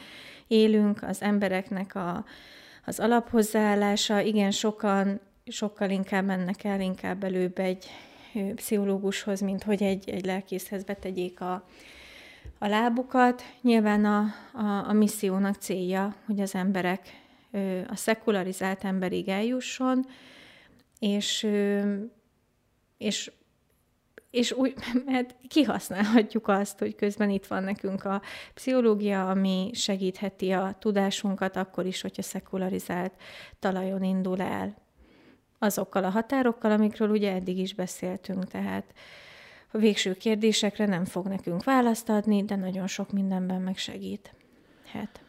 élünk, 0.47 1.03
az 1.03 1.21
embereknek 1.21 1.95
a, 1.95 2.25
az 2.85 2.99
alaphozzáállása, 2.99 4.19
igen, 4.19 4.51
sokan 4.51 5.19
sokkal 5.45 5.89
inkább 5.89 6.25
mennek 6.25 6.63
el, 6.63 6.81
inkább 6.81 7.23
előbb 7.23 7.59
egy 7.59 7.85
pszichológushoz, 8.55 9.39
mint 9.39 9.63
hogy 9.63 9.83
egy, 9.83 10.09
egy 10.09 10.25
lelkészhez 10.25 10.83
betegyék 10.83 11.41
a, 11.41 11.65
a 12.63 12.67
lábukat. 12.67 13.43
Nyilván 13.61 14.05
a, 14.05 14.25
a, 14.53 14.89
a 14.89 14.93
missziónak 14.93 15.55
célja, 15.55 16.15
hogy 16.25 16.39
az 16.39 16.55
emberek, 16.55 17.19
a 17.87 17.95
szekularizált 17.95 18.83
emberig 18.83 19.27
eljusson, 19.27 20.05
és 20.99 21.47
és 22.97 23.31
és 24.29 24.51
úgy, 24.51 24.73
mert 25.05 25.35
kihasználhatjuk 25.47 26.47
azt, 26.47 26.79
hogy 26.79 26.95
közben 26.95 27.29
itt 27.29 27.45
van 27.45 27.63
nekünk 27.63 28.05
a 28.05 28.21
pszichológia, 28.53 29.29
ami 29.29 29.69
segítheti 29.73 30.51
a 30.51 30.75
tudásunkat 30.79 31.55
akkor 31.55 31.85
is, 31.85 32.01
hogyha 32.01 32.21
szekularizált 32.21 33.13
talajon 33.59 34.03
indul 34.03 34.41
el. 34.41 34.75
Azokkal 35.59 36.03
a 36.03 36.09
határokkal, 36.09 36.71
amikről 36.71 37.09
ugye 37.09 37.33
eddig 37.33 37.57
is 37.57 37.73
beszéltünk, 37.73 38.47
tehát 38.47 38.93
a 39.71 39.77
végső 39.77 40.13
kérdésekre 40.13 40.85
nem 40.85 41.05
fog 41.05 41.27
nekünk 41.27 41.63
választ 41.63 42.09
adni, 42.09 42.43
de 42.43 42.55
nagyon 42.55 42.87
sok 42.87 43.11
mindenben 43.11 43.61
megsegít. 43.61 44.33
Hát. 44.85 45.23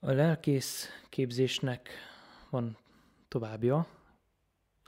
A 0.00 0.10
lelkész 0.10 0.88
képzésnek 1.08 1.88
van 2.50 2.76
továbbja, 3.28 3.86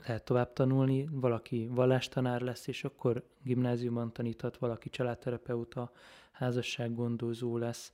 lehet 0.05 0.23
tovább 0.23 0.53
tanulni, 0.53 1.07
valaki 1.11 1.67
vallástanár 1.71 2.41
lesz, 2.41 2.67
és 2.67 2.83
akkor 2.83 3.23
gimnáziumban 3.43 4.13
taníthat, 4.13 4.57
valaki 4.57 4.89
családterapeuta, 4.89 5.91
házassággondozó 6.31 7.57
lesz. 7.57 7.91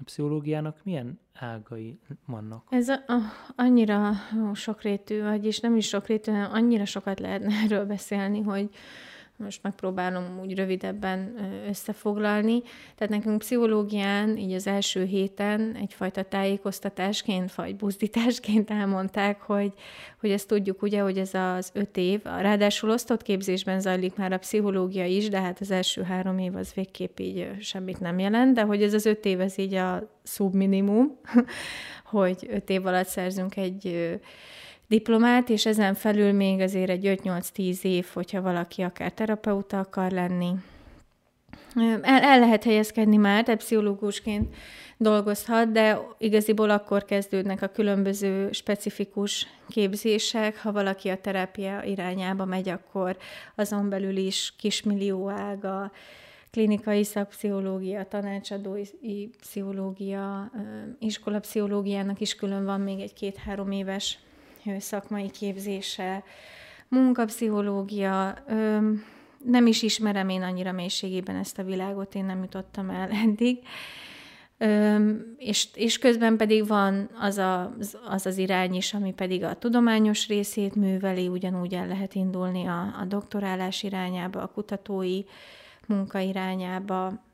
A 0.00 0.04
pszichológiának 0.04 0.80
milyen 0.82 1.18
ágai 1.34 1.98
vannak? 2.26 2.66
Ez 2.70 2.88
a, 2.88 2.94
a, 3.06 3.18
annyira 3.56 4.12
sokrétű, 4.54 5.22
vagyis 5.22 5.60
nem 5.60 5.76
is 5.76 5.88
sokrétű, 5.88 6.32
hanem 6.32 6.52
annyira 6.52 6.84
sokat 6.84 7.20
lehetne 7.20 7.54
erről 7.64 7.84
beszélni, 7.84 8.40
hogy, 8.40 8.70
most 9.38 9.62
megpróbálom 9.62 10.40
úgy 10.40 10.54
rövidebben 10.54 11.34
összefoglalni. 11.68 12.62
Tehát 12.96 13.14
nekünk 13.14 13.38
pszichológián 13.38 14.36
így 14.36 14.52
az 14.52 14.66
első 14.66 15.04
héten 15.04 15.74
egyfajta 15.80 16.22
tájékoztatásként, 16.22 17.54
vagy 17.54 17.76
buzdításként 17.76 18.70
elmondták, 18.70 19.40
hogy, 19.40 19.72
hogy 20.20 20.30
ezt 20.30 20.48
tudjuk 20.48 20.82
ugye, 20.82 21.00
hogy 21.00 21.18
ez 21.18 21.34
az 21.34 21.70
öt 21.74 21.96
év, 21.96 22.22
ráadásul 22.22 22.90
osztott 22.90 23.22
képzésben 23.22 23.80
zajlik 23.80 24.16
már 24.16 24.32
a 24.32 24.38
pszichológia 24.38 25.04
is, 25.04 25.28
de 25.28 25.40
hát 25.40 25.60
az 25.60 25.70
első 25.70 26.02
három 26.02 26.38
év 26.38 26.56
az 26.56 26.72
végképp 26.74 27.18
így 27.18 27.48
semmit 27.60 28.00
nem 28.00 28.18
jelent, 28.18 28.54
de 28.54 28.62
hogy 28.62 28.82
ez 28.82 28.94
az 28.94 29.06
öt 29.06 29.24
év, 29.24 29.40
ez 29.40 29.58
így 29.58 29.74
a 29.74 30.18
szubminimum, 30.22 31.18
hogy 32.04 32.46
öt 32.50 32.70
év 32.70 32.86
alatt 32.86 33.08
szerzünk 33.08 33.56
egy 33.56 34.18
diplomát, 34.88 35.48
és 35.48 35.66
ezen 35.66 35.94
felül 35.94 36.32
még 36.32 36.60
azért 36.60 36.90
egy 36.90 37.20
5-8-10 37.24 37.82
év, 37.82 38.06
hogyha 38.12 38.42
valaki 38.42 38.82
akár 38.82 39.12
terapeuta 39.12 39.78
akar 39.78 40.10
lenni. 40.10 40.50
El, 41.74 42.22
el 42.22 42.38
lehet 42.38 42.64
helyezkedni 42.64 43.16
már, 43.16 43.44
de 43.44 43.56
pszichológusként 43.56 44.54
dolgozhat, 44.96 45.72
de 45.72 45.98
igaziból 46.18 46.70
akkor 46.70 47.04
kezdődnek 47.04 47.62
a 47.62 47.66
különböző 47.66 48.52
specifikus 48.52 49.46
képzések. 49.68 50.62
Ha 50.62 50.72
valaki 50.72 51.08
a 51.08 51.20
terápia 51.20 51.82
irányába 51.82 52.44
megy, 52.44 52.68
akkor 52.68 53.16
azon 53.54 53.88
belül 53.88 54.16
is 54.16 54.54
kismillió 54.58 55.28
ága, 55.28 55.92
klinikai 56.50 57.04
szakpszichológia, 57.04 58.04
tanácsadói 58.04 58.84
pszichológia, 59.40 60.50
iskolapszichológiának 60.98 62.20
is 62.20 62.34
külön 62.34 62.64
van 62.64 62.80
még 62.80 63.00
egy 63.00 63.12
két-három 63.12 63.70
éves 63.70 64.18
szakmai 64.78 65.30
képzése, 65.30 66.24
munkapszichológia, 66.88 68.34
nem 69.44 69.66
is 69.66 69.82
ismerem 69.82 70.28
én 70.28 70.42
annyira 70.42 70.72
mélységében 70.72 71.36
ezt 71.36 71.58
a 71.58 71.64
világot, 71.64 72.14
én 72.14 72.24
nem 72.24 72.42
jutottam 72.42 72.90
el 72.90 73.10
eddig. 73.24 73.58
Öm, 74.60 75.34
és, 75.36 75.68
és 75.74 75.98
közben 75.98 76.36
pedig 76.36 76.66
van 76.66 77.10
az, 77.20 77.38
a, 77.38 77.76
az 78.06 78.26
az 78.26 78.38
irány 78.38 78.74
is, 78.74 78.94
ami 78.94 79.12
pedig 79.12 79.44
a 79.44 79.54
tudományos 79.54 80.28
részét 80.28 80.74
műveli, 80.74 81.28
ugyanúgy 81.28 81.74
el 81.74 81.86
lehet 81.86 82.14
indulni 82.14 82.66
a, 82.66 82.94
a 83.00 83.04
doktorálás 83.04 83.82
irányába, 83.82 84.42
a 84.42 84.46
kutatói 84.46 85.22
munka 85.86 86.18
irányába, 86.18 87.24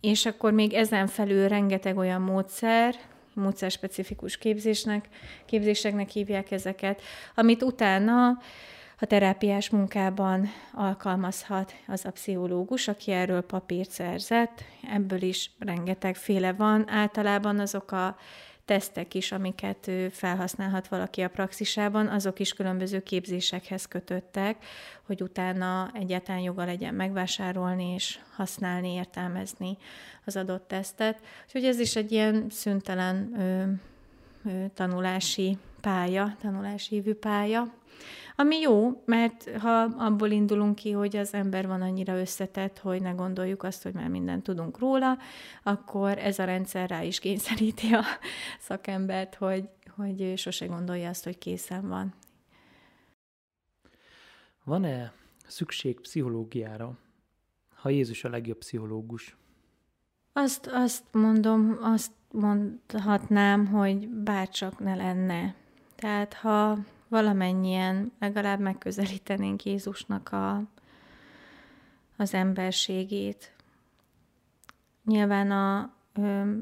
és 0.00 0.26
akkor 0.26 0.52
még 0.52 0.72
ezen 0.72 1.06
felül 1.06 1.48
rengeteg 1.48 1.96
olyan 1.96 2.22
módszer, 2.22 2.94
módszerspecifikus 3.36 4.36
képzésnek, 4.36 5.08
képzéseknek 5.46 6.08
hívják 6.08 6.50
ezeket, 6.50 7.02
amit 7.34 7.62
utána 7.62 8.38
a 9.00 9.06
terápiás 9.06 9.70
munkában 9.70 10.48
alkalmazhat 10.72 11.74
az 11.86 12.04
a 12.04 12.10
pszichológus, 12.10 12.88
aki 12.88 13.10
erről 13.10 13.40
papírt 13.40 13.90
szerzett. 13.90 14.64
Ebből 14.92 15.22
is 15.22 15.50
rengetegféle 15.58 16.52
van. 16.52 16.90
Általában 16.90 17.58
azok 17.58 17.92
a 17.92 18.16
tesztek 18.66 19.14
is, 19.14 19.32
amiket 19.32 19.90
felhasználhat 20.10 20.88
valaki 20.88 21.20
a 21.22 21.28
praxisában, 21.28 22.06
azok 22.06 22.38
is 22.38 22.52
különböző 22.52 23.02
képzésekhez 23.02 23.86
kötöttek, 23.86 24.64
hogy 25.02 25.22
utána 25.22 25.90
egyáltalán 25.94 26.40
joga 26.40 26.64
legyen 26.64 26.94
megvásárolni 26.94 27.92
és 27.94 28.18
használni, 28.34 28.92
értelmezni 28.92 29.76
az 30.24 30.36
adott 30.36 30.68
tesztet. 30.68 31.20
Úgyhogy 31.46 31.64
ez 31.64 31.78
is 31.78 31.96
egy 31.96 32.12
ilyen 32.12 32.46
szüntelen 32.50 33.40
ö, 33.40 33.64
ö, 34.50 34.64
tanulási 34.74 35.58
pálya, 35.80 36.36
tanulási 36.40 36.94
hívő 36.94 37.18
pálya. 37.18 37.72
Ami 38.38 38.56
jó, 38.60 39.02
mert 39.04 39.50
ha 39.58 39.82
abból 39.82 40.30
indulunk 40.30 40.74
ki, 40.74 40.90
hogy 40.90 41.16
az 41.16 41.34
ember 41.34 41.66
van 41.66 41.82
annyira 41.82 42.18
összetett, 42.18 42.78
hogy 42.78 43.02
ne 43.02 43.10
gondoljuk 43.10 43.62
azt, 43.62 43.82
hogy 43.82 43.92
már 43.92 44.08
mindent 44.08 44.42
tudunk 44.42 44.78
róla, 44.78 45.18
akkor 45.62 46.18
ez 46.18 46.38
a 46.38 46.44
rendszer 46.44 46.88
rá 46.88 47.02
is 47.02 47.18
kényszeríti 47.18 47.94
a 47.94 48.04
szakembert, 48.60 49.34
hogy, 49.34 49.68
hogy 49.88 50.32
sose 50.36 50.66
gondolja 50.66 51.08
azt, 51.08 51.24
hogy 51.24 51.38
készen 51.38 51.88
van. 51.88 52.14
Van-e 54.64 55.12
szükség 55.46 56.00
pszichológiára, 56.00 56.98
ha 57.74 57.88
Jézus 57.88 58.24
a 58.24 58.28
legjobb 58.28 58.58
pszichológus? 58.58 59.36
Azt, 60.32 60.66
azt 60.72 61.04
mondom, 61.12 61.78
azt 61.80 62.12
mondhatnám, 62.30 63.66
hogy 63.66 64.08
bárcsak 64.08 64.78
ne 64.78 64.94
lenne. 64.94 65.54
Tehát 65.94 66.34
ha 66.34 66.78
valamennyien 67.08 68.12
legalább 68.18 68.60
megközelítenénk 68.60 69.64
Jézusnak 69.64 70.32
a, 70.32 70.62
az 72.16 72.34
emberségét. 72.34 73.54
Nyilván 75.04 75.50
a, 75.50 75.92
ö, 76.14 76.52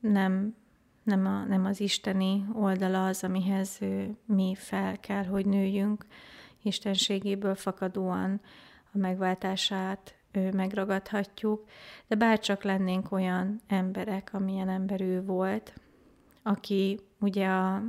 nem, 0.00 0.54
nem, 1.02 1.26
a, 1.26 1.44
nem 1.44 1.64
az 1.64 1.80
isteni 1.80 2.44
oldala 2.52 3.06
az, 3.06 3.24
amihez 3.24 3.76
ö, 3.80 4.04
mi 4.24 4.54
fel 4.58 5.00
kell, 5.00 5.24
hogy 5.24 5.46
nőjünk, 5.46 6.06
istenségéből 6.62 7.54
fakadóan 7.54 8.40
a 8.92 8.98
megváltását 8.98 10.18
ő 10.32 10.50
megragadhatjuk, 10.52 11.64
de 12.06 12.14
bárcsak 12.14 12.62
lennénk 12.62 13.12
olyan 13.12 13.60
emberek, 13.66 14.30
amilyen 14.32 14.68
ember 14.68 15.00
ő 15.00 15.24
volt, 15.24 15.72
aki 16.42 17.00
ugye 17.20 17.48
a, 17.48 17.82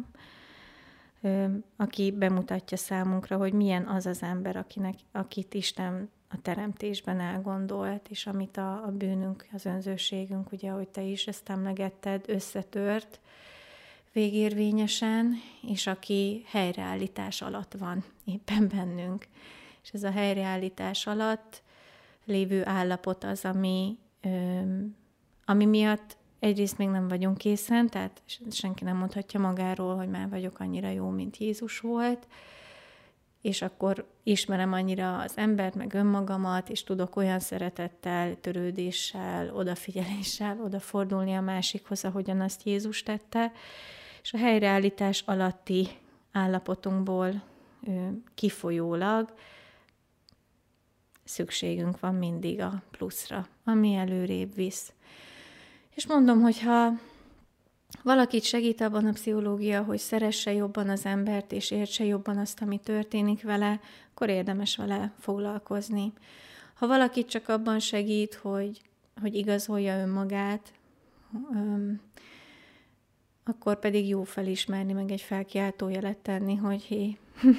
aki 1.75 2.11
bemutatja 2.11 2.77
számunkra, 2.77 3.37
hogy 3.37 3.53
milyen 3.53 3.87
az 3.87 4.05
az 4.05 4.23
ember, 4.23 4.55
akinek, 4.55 4.95
akit 5.11 5.53
Isten 5.53 6.09
a 6.29 6.41
teremtésben 6.41 7.19
elgondolt, 7.19 8.07
és 8.09 8.27
amit 8.27 8.57
a, 8.57 8.85
a 8.85 8.91
bűnünk, 8.91 9.47
az 9.53 9.65
önzőségünk, 9.65 10.51
ugye, 10.51 10.71
ahogy 10.71 10.87
te 10.87 11.01
is 11.01 11.27
ezt 11.27 11.49
emlegetted, 11.49 12.23
összetört 12.27 13.19
végérvényesen, 14.13 15.33
és 15.61 15.87
aki 15.87 16.43
helyreállítás 16.45 17.41
alatt 17.41 17.73
van 17.73 18.03
éppen 18.25 18.67
bennünk. 18.67 19.27
És 19.83 19.89
ez 19.89 20.03
a 20.03 20.11
helyreállítás 20.11 21.07
alatt 21.07 21.61
lévő 22.25 22.65
állapot 22.65 23.23
az, 23.23 23.45
ami, 23.45 23.97
ami 25.45 25.65
miatt 25.65 26.17
egyrészt 26.39 26.77
még 26.77 26.87
nem 26.87 27.07
vagyunk 27.07 27.37
készen, 27.37 27.89
tehát 27.89 28.21
senki 28.51 28.83
nem 28.83 28.97
mondhatja 28.97 29.39
magáról, 29.39 29.95
hogy 29.95 30.09
már 30.09 30.29
vagyok 30.29 30.59
annyira 30.59 30.89
jó, 30.89 31.09
mint 31.09 31.37
Jézus 31.37 31.79
volt, 31.79 32.27
és 33.41 33.61
akkor 33.61 34.07
ismerem 34.23 34.73
annyira 34.73 35.17
az 35.17 35.33
embert, 35.35 35.75
meg 35.75 35.93
önmagamat, 35.93 36.69
és 36.69 36.83
tudok 36.83 37.15
olyan 37.15 37.39
szeretettel, 37.39 38.39
törődéssel, 38.39 39.55
odafigyeléssel 39.55 40.61
odafordulni 40.61 41.33
a 41.33 41.41
másikhoz, 41.41 42.05
ahogyan 42.05 42.41
azt 42.41 42.63
Jézus 42.63 43.03
tette, 43.03 43.51
és 44.21 44.33
a 44.33 44.37
helyreállítás 44.37 45.23
alatti 45.25 45.87
állapotunkból 46.31 47.43
kifolyólag 48.35 49.33
szükségünk 51.23 51.99
van 51.99 52.15
mindig 52.15 52.59
a 52.59 52.81
pluszra, 52.91 53.47
ami 53.63 53.93
előrébb 53.93 54.55
visz. 54.55 54.93
És 55.95 56.07
mondom, 56.07 56.41
hogy 56.41 56.61
ha 56.61 56.91
valakit 58.03 58.43
segít 58.43 58.81
abban 58.81 59.05
a 59.05 59.11
pszichológia, 59.11 59.83
hogy 59.83 59.97
szeresse 59.97 60.53
jobban 60.53 60.89
az 60.89 61.05
embert, 61.05 61.51
és 61.51 61.71
értse 61.71 62.05
jobban 62.05 62.37
azt, 62.37 62.61
ami 62.61 62.77
történik 62.77 63.43
vele, 63.43 63.79
akkor 64.11 64.29
érdemes 64.29 64.75
vele 64.75 65.13
foglalkozni. 65.19 66.13
Ha 66.73 66.87
valakit 66.87 67.27
csak 67.27 67.47
abban 67.49 67.79
segít, 67.79 68.33
hogy, 68.33 68.81
hogy 69.21 69.35
igazolja 69.35 69.99
önmagát, 69.99 70.71
öm, 71.53 72.01
akkor 73.43 73.79
pedig 73.79 74.07
jó 74.07 74.23
felismerni, 74.23 74.93
meg 74.93 75.11
egy 75.11 75.21
felkiáltójelet 75.21 76.17
tenni, 76.17 76.55
hogy 76.55 76.81
hé, 76.81 77.17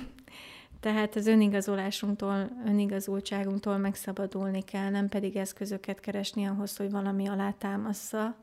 tehát 0.80 1.16
az 1.16 1.26
önigazolásunktól, 1.26 2.50
önigazultságunktól 2.66 3.76
megszabadulni 3.76 4.62
kell, 4.62 4.90
nem 4.90 5.08
pedig 5.08 5.36
eszközöket 5.36 6.00
keresni 6.00 6.46
ahhoz, 6.46 6.76
hogy 6.76 6.90
valami 6.90 7.28
alátámassza 7.28 8.36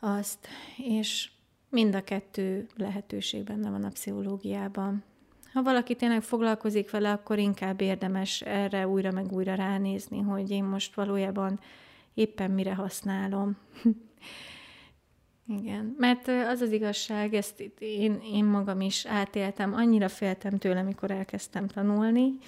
azt. 0.00 0.48
És 0.76 1.30
mind 1.68 1.94
a 1.94 2.04
kettő 2.04 2.66
lehetőség 2.76 3.44
benne 3.44 3.70
van 3.70 3.84
a 3.84 3.88
pszichológiában. 3.88 5.04
Ha 5.52 5.62
valaki 5.62 5.94
tényleg 5.94 6.22
foglalkozik 6.22 6.90
vele, 6.90 7.12
akkor 7.12 7.38
inkább 7.38 7.80
érdemes 7.80 8.40
erre 8.40 8.88
újra 8.88 9.10
meg 9.10 9.32
újra 9.32 9.54
ránézni, 9.54 10.20
hogy 10.20 10.50
én 10.50 10.64
most 10.64 10.94
valójában 10.94 11.60
éppen 12.14 12.50
mire 12.50 12.74
használom. 12.74 13.56
Igen, 15.48 15.94
mert 15.98 16.28
az 16.28 16.60
az 16.60 16.72
igazság, 16.72 17.34
ezt 17.34 17.60
én, 17.78 18.20
én 18.32 18.44
magam 18.44 18.80
is 18.80 19.06
átéltem, 19.06 19.74
annyira 19.74 20.08
féltem 20.08 20.58
tőle, 20.58 20.80
amikor 20.80 21.10
elkezdtem 21.10 21.66
tanulni, 21.66 22.38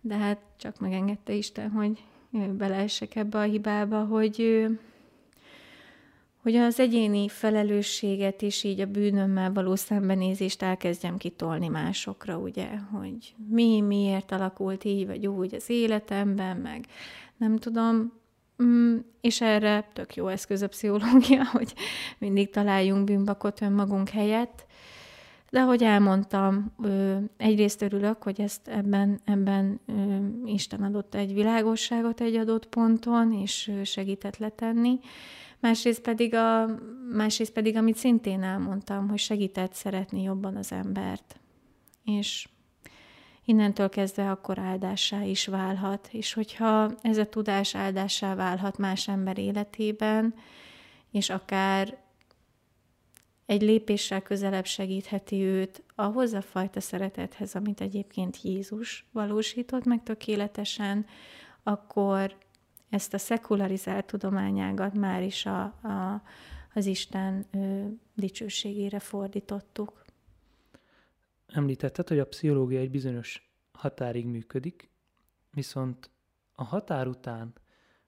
de 0.00 0.16
hát 0.16 0.38
csak 0.56 0.80
megengedte 0.80 1.32
Isten, 1.32 1.70
hogy 1.70 2.04
beleessek 2.50 3.16
ebbe 3.16 3.38
a 3.38 3.42
hibába, 3.42 4.04
hogy, 4.04 4.66
hogy 6.42 6.56
az 6.56 6.80
egyéni 6.80 7.28
felelősséget 7.28 8.42
is 8.42 8.64
így 8.64 8.80
a 8.80 8.86
bűnömmel 8.86 9.52
való 9.52 9.74
szembenézést 9.74 10.62
elkezdjem 10.62 11.16
kitolni 11.16 11.68
másokra, 11.68 12.38
ugye, 12.38 12.68
hogy 12.76 13.34
mi, 13.48 13.80
miért 13.80 14.32
alakult 14.32 14.84
így 14.84 15.06
vagy 15.06 15.26
úgy 15.26 15.54
az 15.54 15.70
életemben, 15.70 16.56
meg 16.56 16.86
nem 17.36 17.56
tudom, 17.56 18.12
Mm, 18.62 18.96
és 19.20 19.40
erre 19.40 19.88
tök 19.92 20.14
jó 20.14 20.28
eszköz 20.28 20.62
a 20.62 20.68
pszichológia, 20.68 21.44
hogy 21.52 21.74
mindig 22.18 22.50
találjunk 22.50 23.04
bűnbakot 23.04 23.60
önmagunk 23.60 24.08
helyett. 24.08 24.66
De 25.50 25.60
ahogy 25.60 25.82
elmondtam, 25.82 26.76
egyrészt 27.36 27.82
örülök, 27.82 28.22
hogy 28.22 28.40
ezt 28.40 28.68
ebben, 28.68 29.20
ebben 29.24 29.80
Isten 30.44 30.82
adott 30.82 31.14
egy 31.14 31.34
világosságot 31.34 32.20
egy 32.20 32.36
adott 32.36 32.66
ponton, 32.66 33.32
és 33.32 33.72
segített 33.84 34.36
letenni. 34.36 34.98
Másrészt 35.60 36.00
pedig, 36.00 36.34
a, 36.34 36.66
másrészt 37.12 37.52
pedig, 37.52 37.76
amit 37.76 37.96
szintén 37.96 38.42
elmondtam, 38.42 39.08
hogy 39.08 39.18
segített 39.18 39.72
szeretni 39.72 40.22
jobban 40.22 40.56
az 40.56 40.72
embert. 40.72 41.40
És 42.04 42.48
innentől 43.44 43.88
kezdve 43.88 44.30
akkor 44.30 44.58
áldássá 44.58 45.22
is 45.22 45.46
válhat. 45.46 46.08
És 46.10 46.32
hogyha 46.32 46.90
ez 47.02 47.18
a 47.18 47.28
tudás 47.28 47.74
áldássá 47.74 48.34
válhat 48.34 48.78
más 48.78 49.08
ember 49.08 49.38
életében, 49.38 50.34
és 51.10 51.30
akár 51.30 52.00
egy 53.46 53.62
lépéssel 53.62 54.22
közelebb 54.22 54.66
segítheti 54.66 55.42
őt 55.42 55.82
ahhoz 55.94 56.32
a 56.32 56.42
fajta 56.42 56.80
szeretethez, 56.80 57.54
amit 57.54 57.80
egyébként 57.80 58.42
Jézus 58.42 59.06
valósított 59.12 59.84
meg 59.84 60.02
tökéletesen, 60.02 61.06
akkor 61.62 62.36
ezt 62.90 63.14
a 63.14 63.18
szekularizált 63.18 64.06
tudományágat 64.06 64.94
már 64.94 65.22
is 65.22 65.46
a, 65.46 65.62
a, 65.62 66.22
az 66.74 66.86
Isten 66.86 67.46
ö, 67.52 67.84
dicsőségére 68.14 68.98
fordítottuk. 68.98 70.01
Említetted, 71.52 72.08
hogy 72.08 72.18
a 72.18 72.26
pszichológia 72.26 72.80
egy 72.80 72.90
bizonyos 72.90 73.52
határig 73.72 74.26
működik, 74.26 74.90
viszont 75.50 76.10
a 76.52 76.64
határ 76.64 77.06
után 77.06 77.52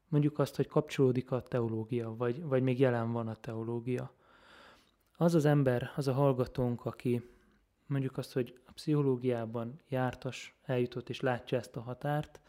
mondjuk 0.08 0.38
azt, 0.38 0.56
hogy 0.56 0.66
kapcsolódik 0.66 1.30
a 1.30 1.42
teológia, 1.42 2.16
vagy, 2.16 2.42
vagy 2.42 2.62
még 2.62 2.78
jelen 2.78 3.12
van 3.12 3.28
a 3.28 3.34
teológia. 3.34 4.14
Az 5.16 5.34
az 5.34 5.44
ember, 5.44 5.90
az 5.96 6.08
a 6.08 6.12
hallgatónk, 6.12 6.84
aki 6.84 7.22
mondjuk 7.86 8.18
azt, 8.18 8.32
hogy 8.32 8.60
a 8.66 8.72
pszichológiában 8.72 9.80
jártas, 9.88 10.58
eljutott 10.62 11.08
és 11.08 11.20
látja 11.20 11.58
ezt 11.58 11.76
a 11.76 11.80
határt, 11.80 12.40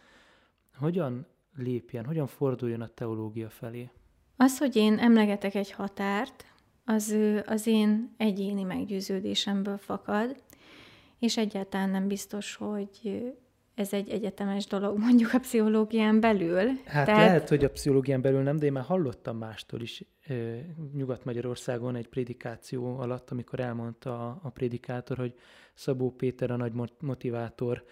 hogyan 0.78 1.28
lépjen, 1.56 2.06
hogyan 2.06 2.28
forduljon 2.28 2.82
a 2.82 2.88
teológia 2.94 3.50
felé? 3.50 3.90
Az, 4.36 4.58
hogy 4.58 4.76
én 4.76 4.98
emlegetek 5.00 5.56
egy 5.56 5.72
határt, 5.72 6.46
az, 6.86 7.16
az 7.46 7.68
én 7.68 8.14
egyéni 8.18 8.64
meggyőződésemből 8.64 9.78
fakad, 9.78 10.44
és 11.20 11.38
egyáltalán 11.38 11.90
nem 11.90 12.08
biztos, 12.08 12.56
hogy 12.56 13.24
ez 13.76 13.94
egy 13.94 14.10
egyetemes 14.10 14.66
dolog 14.66 14.98
mondjuk 14.98 15.34
a 15.34 15.40
pszichológián 15.40 16.20
belül. 16.20 16.68
Hát 16.86 17.06
Tehát... 17.06 17.08
lehet, 17.08 17.50
hogy 17.50 17.64
a 17.64 17.70
pszichológián 17.70 18.22
belül 18.22 18.42
nem, 18.42 18.58
de 18.58 18.66
én 18.66 18.72
már 18.72 18.84
hallottam 18.84 19.38
mástól 19.38 19.82
is 19.82 20.04
Nyugat-Magyarországon 20.94 21.96
egy 21.96 22.08
prédikáció 22.08 22.98
alatt, 23.00 23.32
amikor 23.32 23.60
elmondta 23.60 24.28
a, 24.28 24.40
a 24.44 24.50
prédikátor, 24.50 25.18
hogy 25.18 25.34
Szabó 25.74 26.12
Péter 26.12 26.52
a 26.52 26.56
nagy 26.56 26.74
motivátor 27.00 27.86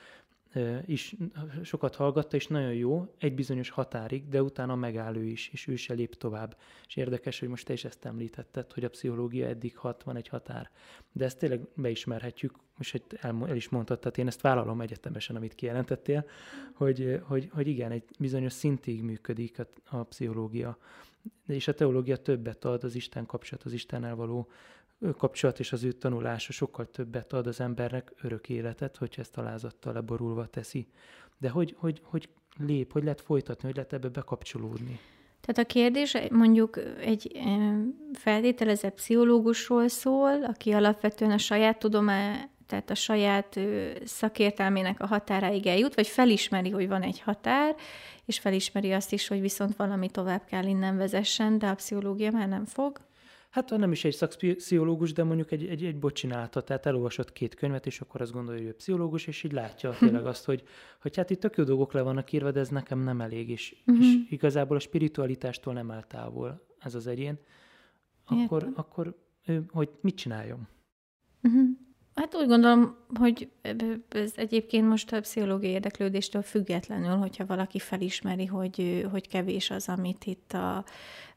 is 0.86 1.16
sokat 1.64 1.95
hallgatta, 1.95 2.36
és 2.36 2.47
nagyon 2.47 2.74
jó, 2.74 3.14
egy 3.18 3.36
bizonyos 3.36 3.70
határig, 3.70 4.28
de 4.30 4.43
utána 4.43 4.76
megáll 4.76 5.16
ő 5.16 5.24
is, 5.24 5.49
és 5.51 5.68
ő 5.68 5.76
se 5.76 5.93
lép 5.93 6.16
tovább. 6.16 6.58
És 6.88 6.95
érdekes, 6.95 7.39
hogy 7.39 7.49
most 7.49 7.66
te 7.66 7.74
is 7.74 7.86
ezt 7.86 8.06
említetted, 8.06 8.72
hogy 8.72 8.84
a 8.84 8.89
pszichológia 8.89 9.47
eddig 9.47 9.78
hat, 9.78 10.04
van 10.04 10.16
egy 10.16 10.28
határ. 10.28 10.70
De 11.12 11.26
ezt 11.26 11.38
tényleg 11.38 11.68
beismerhetjük, 11.76 12.56
és 12.80 12.97
el, 13.20 13.47
el 13.47 13.56
is 13.56 13.70
mondtad, 13.70 13.99
tehát 13.99 14.18
én 14.18 14.28
ezt 14.28 14.41
vállalom 14.41 14.82
egyetemesen, 14.82 15.36
amit 15.36 15.56
kijelentettél, 15.56 16.26
hogy, 16.74 17.22
hogy, 17.24 17.49
hogy 17.51 17.68
igen, 17.68 17.91
egy 17.91 18.04
bizonyos 18.20 18.54
szintig 18.54 19.04
működik 19.04 19.60
a, 19.60 19.68
a 19.97 20.04
pszichológia. 20.04 20.78
És 21.47 21.68
a 21.68 21.74
teológia 21.74 22.18
többet 22.18 22.66
ad 22.66 22.84
az 22.84 22.95
Isten 22.95 23.26
kapcsolat, 23.26 23.64
az 23.64 23.74
Istennel 23.74 24.16
való 24.16 24.49
kapcsolat 25.18 25.60
és 25.60 25.72
az 25.72 25.84
ő 25.84 25.91
tanulása 25.91 26.51
sokkal 26.51 26.86
többet 26.86 27.34
ad 27.34 27.47
az 27.47 27.60
embernek 27.60 28.14
örök 28.22 28.49
életet, 28.49 28.97
hogyha 28.97 29.22
ezt 29.22 29.38
alázattal 29.38 29.93
leborulva 29.93 30.45
teszi. 30.45 30.88
De 31.38 31.49
hogy, 31.49 31.76
hogy, 31.78 32.01
hogy 32.04 32.30
lép, 32.58 32.91
hogy 32.91 33.04
lehet 33.04 33.22
folytatni, 33.22 33.66
hogy 33.66 33.76
lehet 33.76 33.93
ebbe 33.93 34.10
bekapcsolódni? 34.10 34.99
Tehát 35.41 35.70
a 35.70 35.74
kérdés 35.74 36.18
mondjuk 36.30 36.80
egy 36.99 37.39
feltételezett 38.14 38.93
pszichológusról 38.93 39.88
szól, 39.88 40.43
aki 40.43 40.72
alapvetően 40.72 41.32
a 41.32 41.38
saját 41.38 41.80
tudomány, 41.80 42.49
tehát 42.68 42.89
a 42.89 42.95
saját 42.95 43.60
szakértelmének 44.04 44.99
a 44.99 45.06
határáig 45.06 45.68
eljut, 45.68 45.95
vagy 45.95 46.08
felismeri, 46.08 46.70
hogy 46.70 46.88
van 46.88 47.01
egy 47.01 47.20
határ, 47.20 47.76
és 48.26 48.39
felismeri 48.39 48.91
azt 48.91 49.14
is, 49.14 49.28
hogy 49.28 49.41
viszont 49.41 49.76
valami 49.76 50.10
tovább 50.10 50.45
kell 50.45 50.66
innen 50.66 50.97
vezessen, 50.97 51.58
de 51.58 51.68
a 51.68 51.76
pszichológia 51.76 52.32
már 52.32 52.47
nem 52.47 52.66
fog 52.66 52.99
hát 53.54 53.70
nem 53.70 53.91
is 53.91 54.04
egy 54.04 54.14
szakpszichológus, 54.14 55.14
de 55.14 55.24
mondjuk 55.24 55.51
egy, 55.51 55.66
egy, 55.66 55.86
egy 55.86 55.99
bot 55.99 56.14
csinálta, 56.14 56.62
tehát 56.62 56.86
elolvasott 56.86 57.32
két 57.32 57.56
könyvet, 57.56 57.86
és 57.86 58.01
akkor 58.01 58.22
azt 58.22 58.32
gondolja, 58.32 58.60
hogy 58.60 58.70
ő 58.70 58.74
pszichológus, 58.74 59.28
és 59.28 59.43
így 59.43 59.51
látja 59.51 59.95
tényleg 59.99 60.26
azt, 60.26 60.45
hogy, 60.45 60.64
hogy 61.01 61.16
hát 61.16 61.30
itt 61.30 61.39
tök 61.39 61.58
jó 61.58 61.64
dolgok 61.64 61.93
le 61.93 62.01
vannak 62.01 62.32
írva, 62.32 62.51
de 62.51 62.60
ez 62.60 62.70
nekem 62.70 62.99
nem 62.99 63.22
elég, 63.22 63.49
és, 63.49 63.76
uh-huh. 63.86 64.06
és 64.06 64.16
igazából 64.30 64.78
a 64.78 64.80
spiritualitástól 64.80 65.74
nem 65.74 65.91
áll 65.91 66.04
távol 66.04 66.66
ez 66.80 66.95
az 66.95 67.08
egyén, 67.08 67.39
akkor, 68.26 68.72
akkor 68.76 69.16
ő, 69.45 69.66
hogy 69.70 69.89
mit 70.01 70.16
csináljon? 70.16 70.68
Uh-huh. 71.43 71.70
Hát 72.16 72.36
úgy 72.36 72.47
gondolom, 72.47 72.95
hogy 73.20 73.49
ez 74.09 74.32
egyébként 74.36 74.88
most 74.88 75.14
a 75.14 75.20
pszichológiai 75.20 75.72
érdeklődéstől 75.72 76.41
függetlenül, 76.41 77.16
hogyha 77.16 77.45
valaki 77.45 77.80
felismeri, 77.80 78.45
hogy, 78.45 79.07
hogy 79.11 79.28
kevés 79.28 79.70
az, 79.70 79.89
amit 79.89 80.26
itt 80.26 80.53
a 80.53 80.84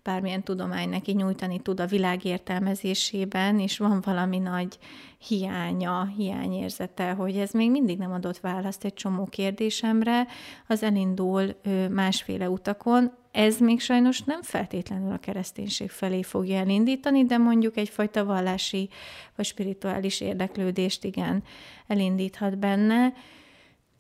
bármilyen 0.03 0.43
tudomány 0.43 0.89
neki 0.89 1.13
nyújtani 1.13 1.61
tud 1.61 1.81
a 1.81 1.87
világ 1.87 2.25
értelmezésében, 2.25 3.59
és 3.61 3.79
van 3.79 4.01
valami 4.05 4.39
nagy 4.39 4.79
hiánya, 5.19 6.05
hiányérzete, 6.17 7.11
hogy 7.11 7.37
ez 7.37 7.51
még 7.51 7.71
mindig 7.71 7.99
nem 7.99 8.13
adott 8.13 8.39
választ 8.39 8.85
egy 8.85 8.95
csomó 8.95 9.25
kérdésemre, 9.25 10.27
az 10.67 10.83
elindul 10.83 11.55
másféle 11.91 12.51
utakon. 12.51 13.13
Ez 13.37 13.59
még 13.59 13.81
sajnos 13.81 14.23
nem 14.23 14.43
feltétlenül 14.43 15.13
a 15.13 15.19
kereszténység 15.19 15.91
felé 15.91 16.23
fogja 16.23 16.59
elindítani, 16.59 17.25
de 17.25 17.39
mondjuk 17.39 17.77
egyfajta 17.77 18.25
vallási 18.25 18.89
vagy 19.35 19.45
spirituális 19.45 20.21
érdeklődést 20.21 21.05
igen 21.05 21.43
elindíthat 21.87 22.59
benne. 22.59 23.13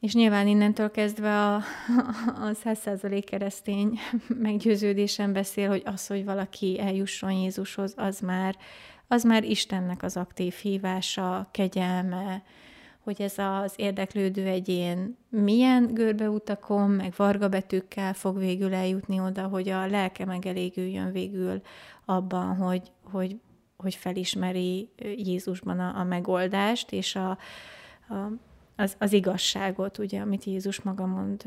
És 0.00 0.14
nyilván 0.14 0.46
innentől 0.46 0.90
kezdve 0.90 1.44
a, 1.44 1.54
a 2.26 2.50
100% 2.64 3.22
keresztény 3.26 3.98
meggyőződésem 4.28 5.32
beszél, 5.32 5.68
hogy 5.68 5.82
az, 5.84 6.06
hogy 6.06 6.24
valaki 6.24 6.80
eljusson 6.80 7.32
Jézushoz, 7.32 7.94
az 7.96 8.20
már, 8.20 8.56
az 9.08 9.22
már 9.22 9.44
Istennek 9.44 10.02
az 10.02 10.16
aktív 10.16 10.54
hívása, 10.54 11.48
kegyelme, 11.50 12.42
hogy 13.06 13.22
ez 13.22 13.38
az 13.38 13.72
érdeklődő 13.76 14.46
egyén 14.46 15.16
milyen 15.28 15.94
görbeutakon, 15.94 16.90
meg 16.90 17.12
varga 17.16 17.48
betűkkel 17.48 18.14
fog 18.14 18.38
végül 18.38 18.74
eljutni 18.74 19.20
oda, 19.20 19.46
hogy 19.46 19.68
a 19.68 19.86
lelke 19.86 20.24
megelégüljön 20.24 21.12
végül 21.12 21.60
abban, 22.04 22.56
hogy, 22.56 22.92
hogy, 23.02 23.40
hogy 23.76 23.94
felismeri 23.94 24.88
Jézusban 25.16 25.80
a, 25.80 25.98
a 26.00 26.04
megoldást, 26.04 26.92
és 26.92 27.14
a, 27.14 27.30
a 27.30 27.38
az, 28.76 28.96
az 28.98 29.12
igazságot, 29.12 29.98
ugye, 29.98 30.20
amit 30.20 30.44
Jézus 30.44 30.80
maga 30.80 31.06
mond 31.06 31.42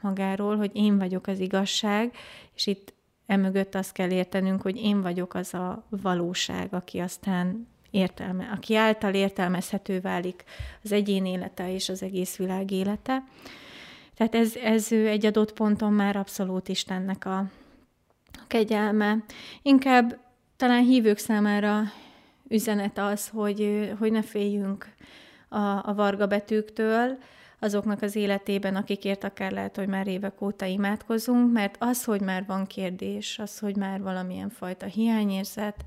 magáról, 0.00 0.56
hogy 0.56 0.70
én 0.74 0.98
vagyok 0.98 1.26
az 1.26 1.38
igazság, 1.38 2.14
és 2.54 2.66
itt 2.66 2.94
emögött 3.26 3.74
azt 3.74 3.92
kell 3.92 4.10
értenünk, 4.10 4.62
hogy 4.62 4.76
én 4.76 5.02
vagyok 5.02 5.34
az 5.34 5.54
a 5.54 5.86
valóság, 5.88 6.74
aki 6.74 6.98
aztán 6.98 7.68
értelme, 7.90 8.50
aki 8.56 8.76
által 8.76 9.14
értelmezhető 9.14 10.00
válik 10.00 10.44
az 10.84 10.92
egyén 10.92 11.26
élete 11.26 11.72
és 11.72 11.88
az 11.88 12.02
egész 12.02 12.36
világ 12.36 12.70
élete. 12.70 13.22
Tehát 14.16 14.34
ez, 14.34 14.56
ez 14.56 14.92
egy 14.92 15.26
adott 15.26 15.52
ponton 15.52 15.92
már 15.92 16.16
abszolút 16.16 16.68
Istennek 16.68 17.24
a, 17.24 17.38
a 18.32 18.46
kegyelme. 18.46 19.16
Inkább 19.62 20.18
talán 20.56 20.82
hívők 20.82 21.18
számára 21.18 21.82
üzenet 22.48 22.98
az, 22.98 23.28
hogy, 23.28 23.90
hogy 23.98 24.12
ne 24.12 24.22
féljünk 24.22 24.88
a, 25.48 25.58
a 25.58 25.94
varga 25.96 26.26
betűktől, 26.26 27.18
azoknak 27.58 28.02
az 28.02 28.16
életében, 28.16 28.76
akikért 28.76 29.24
akár 29.24 29.52
lehet, 29.52 29.76
hogy 29.76 29.88
már 29.88 30.06
évek 30.06 30.40
óta 30.40 30.64
imádkozunk, 30.64 31.52
mert 31.52 31.76
az, 31.78 32.04
hogy 32.04 32.20
már 32.20 32.44
van 32.46 32.66
kérdés, 32.66 33.38
az, 33.38 33.58
hogy 33.58 33.76
már 33.76 34.02
valamilyen 34.02 34.50
fajta 34.50 34.86
hiányérzet 34.86 35.84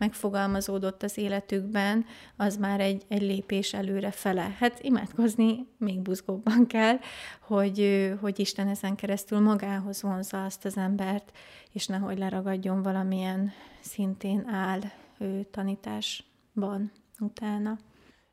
megfogalmazódott 0.00 1.02
az 1.02 1.18
életükben, 1.18 2.06
az 2.36 2.56
már 2.56 2.80
egy, 2.80 3.02
egy 3.08 3.22
lépés 3.22 3.74
előre 3.74 4.10
fele. 4.10 4.56
Hát 4.58 4.80
imádkozni 4.82 5.66
még 5.78 6.00
buzgóbban 6.00 6.66
kell, 6.66 6.96
hogy, 7.40 8.10
hogy 8.20 8.38
Isten 8.38 8.68
ezen 8.68 8.94
keresztül 8.94 9.40
magához 9.40 10.02
vonza 10.02 10.44
azt 10.44 10.64
az 10.64 10.76
embert, 10.76 11.32
és 11.72 11.86
nehogy 11.86 12.18
leragadjon 12.18 12.82
valamilyen 12.82 13.52
szintén 13.80 14.48
áll 14.48 14.80
ő, 15.18 15.44
tanításban 15.50 16.92
utána. 17.18 17.78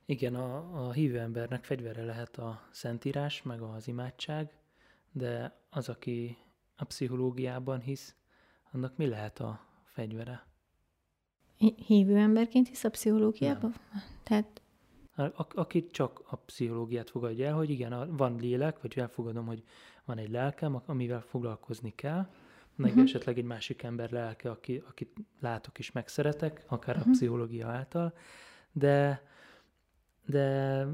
Igen, 0.06 0.36
a, 0.36 0.86
a 0.88 0.92
hívő 0.92 1.20
embernek 1.20 1.64
fegyvere 1.64 2.04
lehet 2.04 2.38
a 2.38 2.68
szentírás, 2.72 3.42
meg 3.42 3.62
az 3.62 3.88
imádság, 3.88 4.52
de 5.12 5.60
az, 5.70 5.90
aki 5.90 6.38
a 6.76 6.84
pszichológiában 6.84 7.80
hisz, 7.80 8.16
annak 8.72 8.98
mi 8.98 9.08
lehet 9.08 9.40
a 9.40 9.60
fegyvere? 9.84 10.47
Hívő 11.86 12.18
emberként 12.18 12.68
hisz 12.68 12.84
a 12.84 12.90
pszichológiában? 12.90 13.74
Nem. 13.94 14.02
Tehát... 14.24 14.62
A, 15.16 15.46
aki 15.56 15.88
csak 15.88 16.22
a 16.30 16.36
pszichológiát 16.36 17.10
fogadja 17.10 17.48
el, 17.48 17.54
hogy 17.54 17.70
igen, 17.70 18.16
van 18.16 18.36
lélek, 18.40 18.82
vagy 18.82 18.98
elfogadom, 18.98 19.46
hogy 19.46 19.64
van 20.06 20.18
egy 20.18 20.30
lelkem, 20.30 20.82
amivel 20.86 21.22
foglalkozni 21.22 21.94
kell, 21.96 22.30
meg 22.76 22.90
uh-huh. 22.90 23.04
esetleg 23.04 23.38
egy 23.38 23.44
másik 23.44 23.84
ember 23.84 24.12
lelke, 24.12 24.50
aki, 24.50 24.84
akit 24.88 25.18
látok 25.40 25.80
és 25.80 25.92
megszeretek, 25.92 26.64
akár 26.68 26.96
uh-huh. 26.96 27.02
a 27.02 27.06
mhm. 27.06 27.12
pszichológia 27.12 27.68
által, 27.68 28.14
de 28.72 29.26
de 30.28 30.86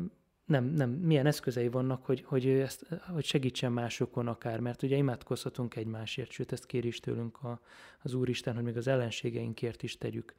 nem, 0.46 0.66
nem, 0.66 0.90
milyen 0.90 1.26
eszközei 1.26 1.68
vannak, 1.68 2.06
hogy, 2.06 2.24
hogy, 2.26 2.48
ezt, 2.48 2.86
hogy 3.14 3.26
segítsen 3.26 3.72
másokon 3.72 4.28
akár, 4.28 4.60
mert 4.60 4.84
ugye 4.84 4.96
imádkozhatunk 4.96 5.76
egymásért, 5.76 6.32
sőt 6.32 6.52
ezt 6.52 6.66
kér 6.66 6.86
is 6.86 7.00
tőlünk 7.00 7.44
a, 7.44 7.60
az 8.02 8.14
Úristen, 8.14 8.56
hogy 8.56 8.64
még 8.64 8.78
az 8.78 8.88
ellenségeinkért 8.88 9.84
is 9.84 9.98
tegyük. 9.98 10.36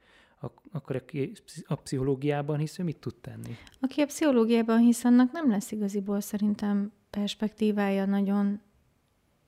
Akkor 0.71 0.95
aki 0.95 1.31
a 1.65 1.75
pszichológiában 1.75 2.57
hisz, 2.57 2.79
ő 2.79 2.83
mit 2.83 2.97
tud 2.97 3.15
tenni? 3.15 3.55
Aki 3.79 4.01
a 4.01 4.05
pszichológiában 4.05 4.79
hisz, 4.79 5.03
annak 5.03 5.31
nem 5.31 5.49
lesz 5.49 5.71
igaziból 5.71 6.21
szerintem 6.21 6.91
perspektívája 7.09 8.05
nagyon, 8.05 8.61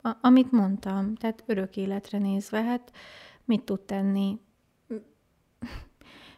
a, 0.01 0.11
amit 0.21 0.51
mondtam, 0.51 1.15
tehát 1.15 1.43
örök 1.45 1.77
életre 1.77 2.17
nézve, 2.17 2.63
hát 2.63 2.91
mit 3.45 3.63
tud 3.63 3.81
tenni? 3.81 4.39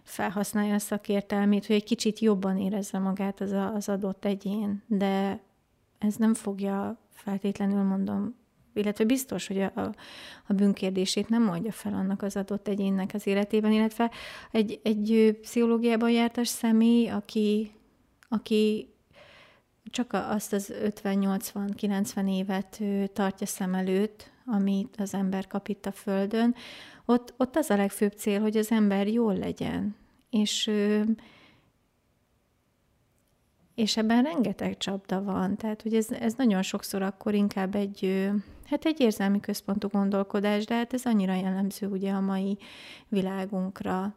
Felhasználja 0.10 0.74
a 0.74 0.80
szakértelmét, 0.80 1.66
hogy 1.66 1.76
egy 1.76 1.84
kicsit 1.84 2.20
jobban 2.20 2.58
érezze 2.58 3.00
magát 3.00 3.42
az, 3.42 3.52
a, 3.52 3.74
az 3.74 3.90
adott 3.90 4.26
egyén, 4.26 4.84
de 4.88 5.42
ez 5.98 6.16
nem 6.16 6.34
fogja 6.34 6.98
feltétlenül 7.14 7.84
mondom, 7.84 8.36
illetve 8.74 9.06
biztos, 9.06 9.48
hogy 9.48 9.62
a, 9.62 9.72
a, 9.76 9.94
a 10.48 10.54
bűnkérdését 10.54 11.30
nem 11.30 11.44
mondja 11.44 11.72
fel 11.72 11.94
annak 11.94 12.22
az 12.22 12.36
adott 12.36 12.68
egyénnek 12.68 13.12
az 13.14 13.28
életében, 13.28 13.72
illetve 13.72 14.12
egy, 14.52 14.80
egy 14.84 15.38
pszichológiában 15.42 16.12
jártas 16.12 16.48
személy, 16.48 17.10
aki, 17.10 17.72
aki 18.30 18.94
csak 19.84 20.14
azt 20.14 20.54
az 20.54 20.74
50-80-90 20.84 22.30
évet 22.30 22.82
tartja 23.14 23.48
szem 23.48 23.74
előtt, 23.74 24.32
amit 24.46 24.96
az 24.98 25.14
ember 25.14 25.48
kap 25.48 25.68
itt 25.68 25.86
a 25.86 25.92
Földön, 25.92 26.56
ott, 27.06 27.34
ott 27.38 27.56
az 27.56 27.70
a 27.70 27.76
legfőbb 27.76 28.12
cél, 28.12 28.42
hogy 28.42 28.58
az 28.58 28.72
ember 28.72 29.08
jól 29.08 29.36
legyen. 29.36 29.96
És, 30.30 30.72
és 33.76 33.98
ebben 33.98 34.24
rengeteg 34.24 34.78
csapda 34.78 35.24
van, 35.24 35.56
tehát 35.56 35.82
hogy 35.82 35.96
ez, 35.96 36.12
ez 36.12 36.34
nagyon 36.34 36.62
sokszor 36.62 37.02
akkor 37.02 37.34
inkább 37.34 37.76
egy, 37.76 38.30
hát 38.66 38.86
egy 38.86 39.00
érzelmi 39.00 39.40
központú 39.40 39.88
gondolkodás, 39.88 40.66
de 40.66 40.76
hát 40.76 40.94
ez 40.94 41.06
annyira 41.06 41.34
jellemző 41.34 41.88
ugye 41.88 42.12
a 42.12 42.20
mai 42.20 42.58
világunkra. 43.08 44.16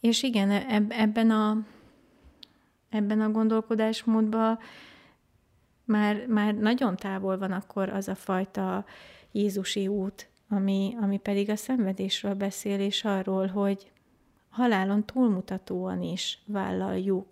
És 0.00 0.22
igen, 0.22 0.50
ebben 0.90 1.30
a, 1.30 1.66
ebben 2.88 3.20
a 3.20 3.30
gondolkodásmódban 3.30 4.58
már, 5.84 6.26
már 6.26 6.54
nagyon 6.54 6.96
távol 6.96 7.38
van 7.38 7.52
akkor 7.52 7.88
az 7.88 8.08
a 8.08 8.14
fajta 8.14 8.84
Jézusi 9.32 9.88
út, 9.88 10.28
ami, 10.48 10.96
ami 11.00 11.18
pedig 11.18 11.50
a 11.50 11.56
szenvedésről 11.56 12.34
beszél, 12.34 12.80
és 12.80 13.04
arról, 13.04 13.46
hogy 13.46 13.90
halálon 14.56 15.04
túlmutatóan 15.04 16.02
is 16.02 16.38
vállaljuk 16.46 17.26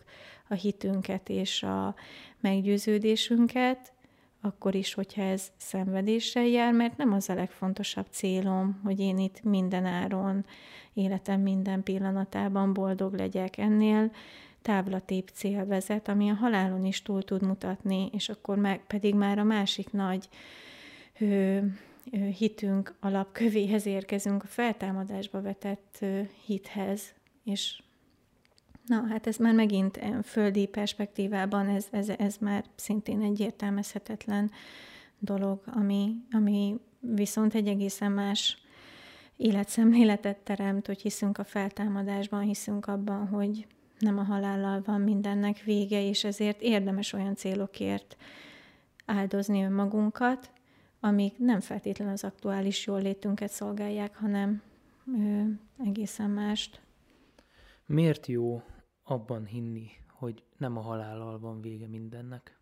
a 0.48 0.54
hitünket 0.54 1.28
és 1.28 1.62
a 1.62 1.94
meggyőződésünket, 2.40 3.92
akkor 4.40 4.74
is, 4.74 4.94
hogyha 4.94 5.22
ez 5.22 5.48
szenvedéssel 5.56 6.46
jár, 6.46 6.72
mert 6.72 6.96
nem 6.96 7.12
az 7.12 7.28
a 7.28 7.34
legfontosabb 7.34 8.06
célom, 8.10 8.80
hogy 8.84 9.00
én 9.00 9.18
itt 9.18 9.42
minden 9.42 9.84
áron, 9.84 10.44
életem 10.92 11.40
minden 11.40 11.82
pillanatában 11.82 12.72
boldog 12.72 13.14
legyek. 13.14 13.58
Ennél 13.58 14.10
távlatébb 14.62 15.28
cél 15.32 15.66
vezet, 15.66 16.08
ami 16.08 16.30
a 16.30 16.34
halálon 16.34 16.84
is 16.84 17.02
túl 17.02 17.22
tud 17.22 17.42
mutatni, 17.42 18.08
és 18.12 18.28
akkor 18.28 18.56
meg, 18.56 18.80
pedig 18.86 19.14
már 19.14 19.38
a 19.38 19.44
másik 19.44 19.92
nagy 19.92 20.28
ö, 21.20 21.58
hitünk 22.10 22.94
alapkövéhez 23.00 23.86
érkezünk, 23.86 24.42
a 24.42 24.46
feltámadásba 24.46 25.42
vetett 25.42 26.04
hithez, 26.44 27.14
és 27.44 27.82
na, 28.86 29.06
hát 29.08 29.26
ez 29.26 29.36
már 29.36 29.54
megint 29.54 30.00
földi 30.24 30.66
perspektívában, 30.66 31.68
ez, 31.68 31.86
ez, 31.90 32.08
ez 32.08 32.36
már 32.40 32.64
szintén 32.74 33.22
egy 33.22 33.40
értelmezhetetlen 33.40 34.50
dolog, 35.18 35.62
ami, 35.66 36.14
ami 36.30 36.76
viszont 37.00 37.54
egy 37.54 37.68
egészen 37.68 38.12
más 38.12 38.58
életszemléletet 39.36 40.36
teremt, 40.36 40.86
hogy 40.86 41.00
hiszünk 41.00 41.38
a 41.38 41.44
feltámadásban, 41.44 42.40
hiszünk 42.40 42.86
abban, 42.86 43.28
hogy 43.28 43.66
nem 43.98 44.18
a 44.18 44.22
halállal 44.22 44.82
van 44.84 45.00
mindennek 45.00 45.62
vége, 45.62 46.08
és 46.08 46.24
ezért 46.24 46.60
érdemes 46.60 47.12
olyan 47.12 47.34
célokért 47.34 48.16
áldozni 49.06 49.62
önmagunkat, 49.62 50.50
amik 51.04 51.38
nem 51.38 51.60
feltétlenül 51.60 52.12
az 52.12 52.24
aktuális 52.24 52.86
jól 52.86 53.02
létünket 53.02 53.50
szolgálják, 53.50 54.16
hanem 54.16 54.62
ö, 55.18 55.42
egészen 55.86 56.30
mást. 56.30 56.80
Miért 57.86 58.26
jó 58.26 58.62
abban 59.02 59.46
hinni, 59.46 59.90
hogy 60.08 60.42
nem 60.56 60.76
a 60.76 60.80
halállal 60.80 61.38
van 61.38 61.60
vége 61.60 61.86
mindennek? 61.86 62.58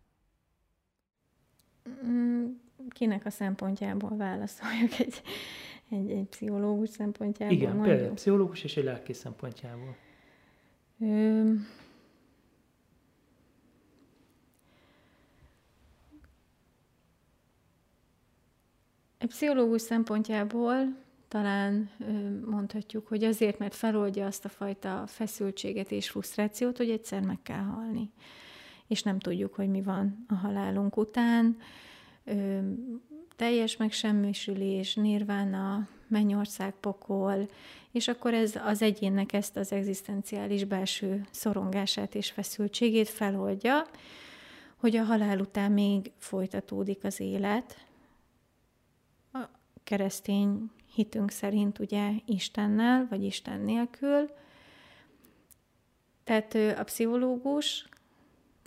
Mm, 2.05 2.45
kinek 2.89 3.25
a 3.25 3.29
szempontjából 3.29 4.17
válaszoljak 4.17 4.99
egy, 4.99 5.21
egy, 5.89 6.11
egy 6.11 6.27
pszichológus 6.29 6.89
szempontjából? 6.89 7.55
Igen, 7.55 7.75
mondjuk. 7.75 7.95
például 7.95 8.15
pszichológus 8.15 8.63
és 8.63 8.77
egy 8.77 8.83
lelki 8.83 9.13
szempontjából. 9.13 9.95
Ö, 10.99 11.53
pszichológus 19.27 19.81
szempontjából 19.81 21.01
talán 21.27 21.89
mondhatjuk, 22.45 23.07
hogy 23.07 23.23
azért, 23.23 23.59
mert 23.59 23.75
feloldja 23.75 24.25
azt 24.25 24.45
a 24.45 24.49
fajta 24.49 25.03
feszültséget 25.07 25.91
és 25.91 26.09
frusztrációt, 26.09 26.77
hogy 26.77 26.89
egyszer 26.89 27.21
meg 27.21 27.39
kell 27.43 27.63
halni. 27.63 28.09
És 28.87 29.03
nem 29.03 29.19
tudjuk, 29.19 29.53
hogy 29.53 29.69
mi 29.69 29.81
van 29.81 30.25
a 30.27 30.33
halálunk 30.33 30.97
után. 30.97 31.57
Teljes 33.35 33.77
megsemmisülés, 33.77 34.95
nirvána, 34.95 35.87
mennyország, 36.07 36.73
pokol, 36.79 37.49
és 37.91 38.07
akkor 38.07 38.33
ez 38.33 38.55
az 38.65 38.81
egyénnek 38.81 39.33
ezt 39.33 39.57
az 39.57 39.71
egzisztenciális 39.71 40.63
belső 40.63 41.25
szorongását 41.31 42.15
és 42.15 42.31
feszültségét 42.31 43.09
feloldja, 43.09 43.87
hogy 44.75 44.95
a 44.95 45.03
halál 45.03 45.39
után 45.39 45.71
még 45.71 46.11
folytatódik 46.17 47.03
az 47.03 47.19
élet. 47.19 47.85
Keresztény 49.83 50.71
hitünk 50.93 51.31
szerint 51.31 51.79
ugye 51.79 52.11
Istennel, 52.25 53.07
vagy 53.09 53.23
Isten 53.23 53.59
nélkül. 53.59 54.29
Tehát 56.23 56.55
a 56.79 56.83
pszichológus 56.83 57.87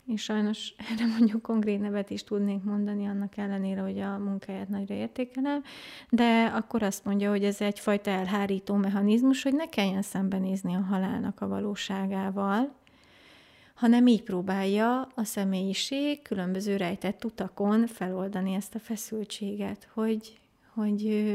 és 0.06 0.22
sajnos 0.22 0.74
erre 0.90 1.06
mondjuk 1.06 1.42
konkrét 1.42 1.80
nevet 1.80 2.10
is 2.10 2.24
tudnék 2.24 2.62
mondani, 2.62 3.06
annak 3.06 3.36
ellenére, 3.36 3.80
hogy 3.80 3.98
a 3.98 4.18
munkáját 4.18 4.68
nagyra 4.68 4.94
értékelem, 4.94 5.62
de 6.10 6.44
akkor 6.44 6.82
azt 6.82 7.04
mondja, 7.04 7.30
hogy 7.30 7.44
ez 7.44 7.60
egyfajta 7.60 8.10
elhárító 8.10 8.74
mechanizmus, 8.74 9.42
hogy 9.42 9.54
ne 9.54 9.68
kelljen 9.68 10.02
szembenézni 10.02 10.74
a 10.74 10.80
halálnak 10.80 11.40
a 11.40 11.48
valóságával, 11.48 12.74
hanem 13.74 14.06
így 14.06 14.22
próbálja 14.22 15.08
a 15.14 15.24
személyiség 15.24 16.22
különböző 16.22 16.76
rejtett 16.76 17.24
utakon 17.24 17.86
feloldani 17.86 18.54
ezt 18.54 18.74
a 18.74 18.78
feszültséget, 18.78 19.88
hogy, 19.92 20.38
hogy, 20.76 21.34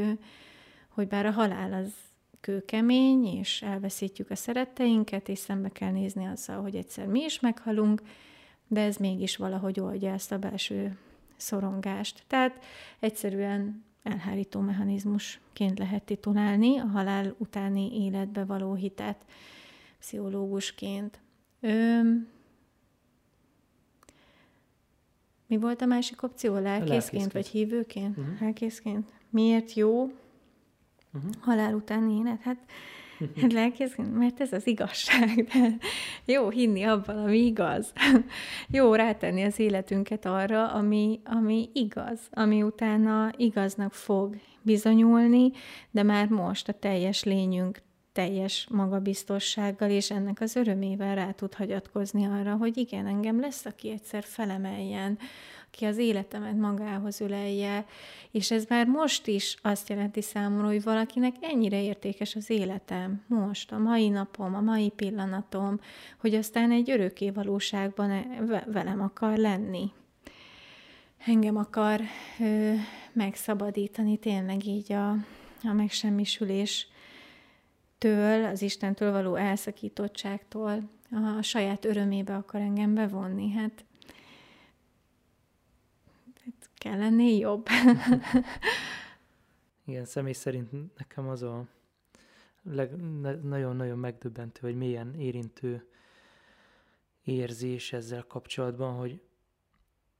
hogy 0.88 1.08
bár 1.08 1.26
a 1.26 1.30
halál 1.30 1.72
az 1.72 1.92
kőkemény, 2.40 3.24
és 3.26 3.62
elveszítjük 3.62 4.30
a 4.30 4.34
szeretteinket, 4.34 5.28
és 5.28 5.38
szembe 5.38 5.68
kell 5.68 5.90
nézni 5.90 6.26
azzal, 6.26 6.60
hogy 6.60 6.76
egyszer 6.76 7.06
mi 7.06 7.20
is 7.24 7.40
meghalunk, 7.40 8.02
de 8.68 8.80
ez 8.80 8.96
mégis 8.96 9.36
valahogy 9.36 9.80
oldja 9.80 10.12
ezt 10.12 10.32
a 10.32 10.38
belső 10.38 10.98
szorongást. 11.36 12.24
Tehát 12.26 12.64
egyszerűen 12.98 13.84
elhárító 14.02 14.60
mechanizmusként 14.60 15.78
lehet 15.78 16.02
titulálni 16.02 16.78
a 16.78 16.84
halál 16.86 17.34
utáni 17.38 18.04
életbe 18.04 18.44
való 18.44 18.74
hitet 18.74 19.24
pszichológusként. 19.98 21.20
Ö, 21.60 22.00
mi 25.46 25.56
volt 25.56 25.82
a 25.82 25.86
másik 25.86 26.22
opció? 26.22 26.52
Lelkészként, 26.52 26.88
Lelkészként. 26.88 27.32
vagy 27.32 27.46
hívőként? 27.46 28.16
Uh-huh. 28.16 28.40
Lelkészként. 28.40 29.12
Miért 29.32 29.72
jó 29.72 30.02
uh-huh. 31.12 31.30
halál 31.40 31.74
utáni 31.74 32.18
élet? 32.18 32.40
Hát 32.42 32.58
Hát 33.40 33.52
lelkész, 33.52 33.94
mert 34.12 34.40
ez 34.40 34.52
az 34.52 34.66
igazság. 34.66 35.48
De 36.24 36.32
jó 36.32 36.48
hinni 36.48 36.82
abban, 36.82 37.18
ami 37.18 37.38
igaz. 37.38 37.92
jó 38.70 38.94
rátenni 38.94 39.42
az 39.42 39.58
életünket 39.58 40.26
arra, 40.26 40.72
ami, 40.72 41.20
ami 41.24 41.68
igaz, 41.72 42.20
ami 42.30 42.62
utána 42.62 43.30
igaznak 43.36 43.92
fog 43.92 44.36
bizonyulni, 44.62 45.50
de 45.90 46.02
már 46.02 46.28
most 46.28 46.68
a 46.68 46.72
teljes 46.72 47.24
lényünk 47.24 47.82
teljes 48.12 48.66
magabiztossággal 48.70 49.90
és 49.90 50.10
ennek 50.10 50.40
az 50.40 50.56
örömével 50.56 51.14
rá 51.14 51.30
tud 51.30 51.54
hagyatkozni 51.54 52.26
arra, 52.26 52.56
hogy 52.56 52.76
igen, 52.76 53.06
engem 53.06 53.40
lesz, 53.40 53.64
aki 53.64 53.90
egyszer 53.90 54.24
felemeljen, 54.24 55.18
aki 55.72 55.84
az 55.84 55.98
életemet 55.98 56.56
magához 56.56 57.20
ölelje, 57.20 57.86
és 58.30 58.50
ez 58.50 58.64
már 58.68 58.86
most 58.86 59.26
is 59.26 59.56
azt 59.62 59.88
jelenti 59.88 60.22
számomra, 60.22 60.66
hogy 60.66 60.82
valakinek 60.82 61.34
ennyire 61.40 61.82
értékes 61.82 62.36
az 62.36 62.50
életem, 62.50 63.24
most, 63.26 63.72
a 63.72 63.78
mai 63.78 64.08
napom, 64.08 64.54
a 64.54 64.60
mai 64.60 64.88
pillanatom, 64.88 65.80
hogy 66.20 66.34
aztán 66.34 66.70
egy 66.70 66.90
örökké 66.90 67.30
valóságban 67.30 68.10
e- 68.10 68.64
velem 68.66 69.00
akar 69.00 69.36
lenni. 69.36 69.92
Engem 71.26 71.56
akar 71.56 72.00
ö, 72.40 72.72
megszabadítani 73.12 74.16
tényleg 74.16 74.66
így 74.66 74.92
a, 74.92 75.10
a 75.62 75.72
megsemmisülés 75.72 76.86
től, 77.98 78.44
az 78.44 78.62
Istentől 78.62 79.12
való 79.12 79.34
elszakítottságtól, 79.34 80.90
a 81.38 81.42
saját 81.42 81.84
örömébe 81.84 82.34
akar 82.34 82.60
engem 82.60 82.94
bevonni. 82.94 83.52
Hát 83.52 83.84
kell 86.82 86.98
lenni 86.98 87.38
jobb. 87.38 87.66
Igen, 89.84 90.04
személy 90.04 90.32
szerint 90.32 90.70
nekem 90.98 91.28
az 91.28 91.42
a 91.42 91.66
nagyon-nagyon 93.42 93.98
megdöbbentő, 93.98 94.60
vagy 94.62 94.76
mélyen 94.76 95.14
érintő 95.14 95.86
érzés 97.24 97.92
ezzel 97.92 98.24
kapcsolatban, 98.26 98.94
hogy 98.94 99.20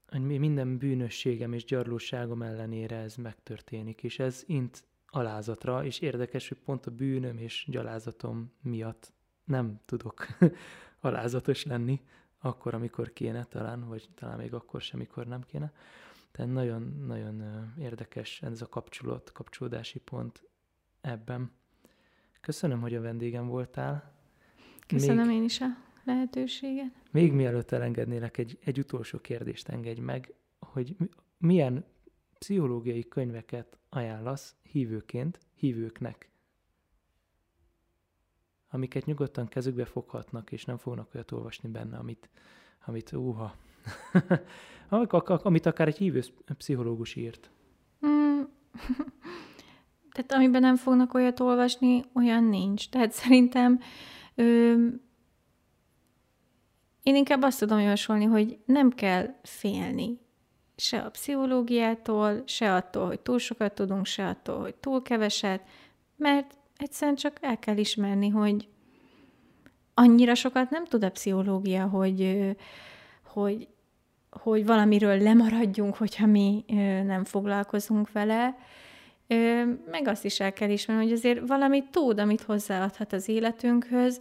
hogy 0.08 0.38
minden 0.38 0.78
bűnösségem 0.78 1.52
és 1.52 1.64
gyarlóságom 1.64 2.42
ellenére 2.42 2.96
ez 2.96 3.14
megtörténik, 3.14 4.02
és 4.02 4.18
ez 4.18 4.42
int 4.46 4.84
alázatra, 5.06 5.84
és 5.84 6.00
érdekes, 6.00 6.48
hogy 6.48 6.58
pont 6.58 6.86
a 6.86 6.90
bűnöm 6.90 7.38
és 7.38 7.66
gyalázatom 7.68 8.52
miatt 8.60 9.12
nem 9.44 9.80
tudok 9.84 10.26
alázatos 11.00 11.64
lenni, 11.64 12.00
akkor, 12.40 12.74
amikor 12.74 13.12
kéne 13.12 13.44
talán, 13.44 13.88
vagy 13.88 14.08
talán 14.14 14.38
még 14.38 14.54
akkor 14.54 14.80
sem, 14.80 14.98
amikor 14.98 15.26
nem 15.26 15.42
kéne. 15.42 15.72
Tehát 16.32 16.52
nagyon-nagyon 16.52 17.42
érdekes 17.78 18.42
ez 18.42 18.62
a 18.62 18.68
kapcsolat, 18.68 19.32
kapcsolódási 19.32 19.98
pont 19.98 20.42
ebben. 21.00 21.50
Köszönöm, 22.40 22.80
hogy 22.80 22.94
a 22.94 23.00
vendégem 23.00 23.46
voltál. 23.46 24.12
Köszönöm 24.86 25.26
még, 25.26 25.36
én 25.36 25.44
is 25.44 25.60
a 25.60 25.66
lehetőséget. 26.04 26.92
Még 27.10 27.32
mielőtt 27.32 27.70
elengednélek, 27.70 28.38
egy, 28.38 28.58
egy 28.64 28.78
utolsó 28.78 29.18
kérdést 29.18 29.68
engedj 29.68 30.00
meg, 30.00 30.34
hogy 30.58 30.96
milyen 31.38 31.84
pszichológiai 32.38 33.08
könyveket 33.08 33.78
ajánlasz 33.88 34.56
hívőként, 34.62 35.38
hívőknek, 35.54 36.30
amiket 38.68 39.04
nyugodtan 39.04 39.46
kezükbe 39.46 39.84
foghatnak, 39.84 40.52
és 40.52 40.64
nem 40.64 40.76
fognak 40.76 41.14
olyat 41.14 41.30
olvasni 41.30 41.68
benne, 41.68 41.96
amit, 41.96 42.28
amit 42.84 43.12
úha, 43.12 43.56
amit 45.42 45.66
akár 45.66 45.88
egy 45.88 45.96
hívő 45.96 46.22
pszichológus 46.58 47.14
írt. 47.14 47.50
Mm. 48.06 48.40
Tehát 50.12 50.32
amiben 50.32 50.60
nem 50.60 50.76
fognak 50.76 51.14
olyat 51.14 51.40
olvasni, 51.40 52.04
olyan 52.14 52.44
nincs. 52.44 52.88
Tehát 52.88 53.12
szerintem 53.12 53.80
ö, 54.34 54.72
én 57.02 57.16
inkább 57.16 57.42
azt 57.42 57.58
tudom 57.58 57.80
javasolni, 57.80 58.24
hogy 58.24 58.58
nem 58.64 58.90
kell 58.90 59.34
félni 59.42 60.20
se 60.76 60.98
a 60.98 61.10
pszichológiától, 61.10 62.42
se 62.46 62.74
attól, 62.74 63.06
hogy 63.06 63.20
túl 63.20 63.38
sokat 63.38 63.74
tudunk, 63.74 64.06
se 64.06 64.26
attól, 64.26 64.60
hogy 64.60 64.74
túl 64.74 65.02
keveset, 65.02 65.62
mert 66.16 66.56
egyszerűen 66.76 67.16
csak 67.16 67.36
el 67.40 67.58
kell 67.58 67.76
ismerni, 67.76 68.28
hogy 68.28 68.68
annyira 69.94 70.34
sokat 70.34 70.70
nem 70.70 70.84
tud 70.84 71.04
a 71.04 71.10
pszichológia, 71.10 71.86
hogy, 71.86 72.50
hogy, 73.32 73.68
hogy 74.30 74.66
valamiről 74.66 75.18
lemaradjunk, 75.18 75.96
hogyha 75.96 76.26
mi 76.26 76.64
nem 77.04 77.24
foglalkozunk 77.24 78.12
vele, 78.12 78.56
meg 79.90 80.06
azt 80.06 80.24
is 80.24 80.40
el 80.40 80.52
kell 80.52 80.70
ismerni, 80.70 81.02
hogy 81.02 81.12
azért 81.12 81.46
valamit 81.46 81.90
tud, 81.90 82.18
amit 82.18 82.42
hozzáadhat 82.42 83.12
az 83.12 83.28
életünkhöz, 83.28 84.20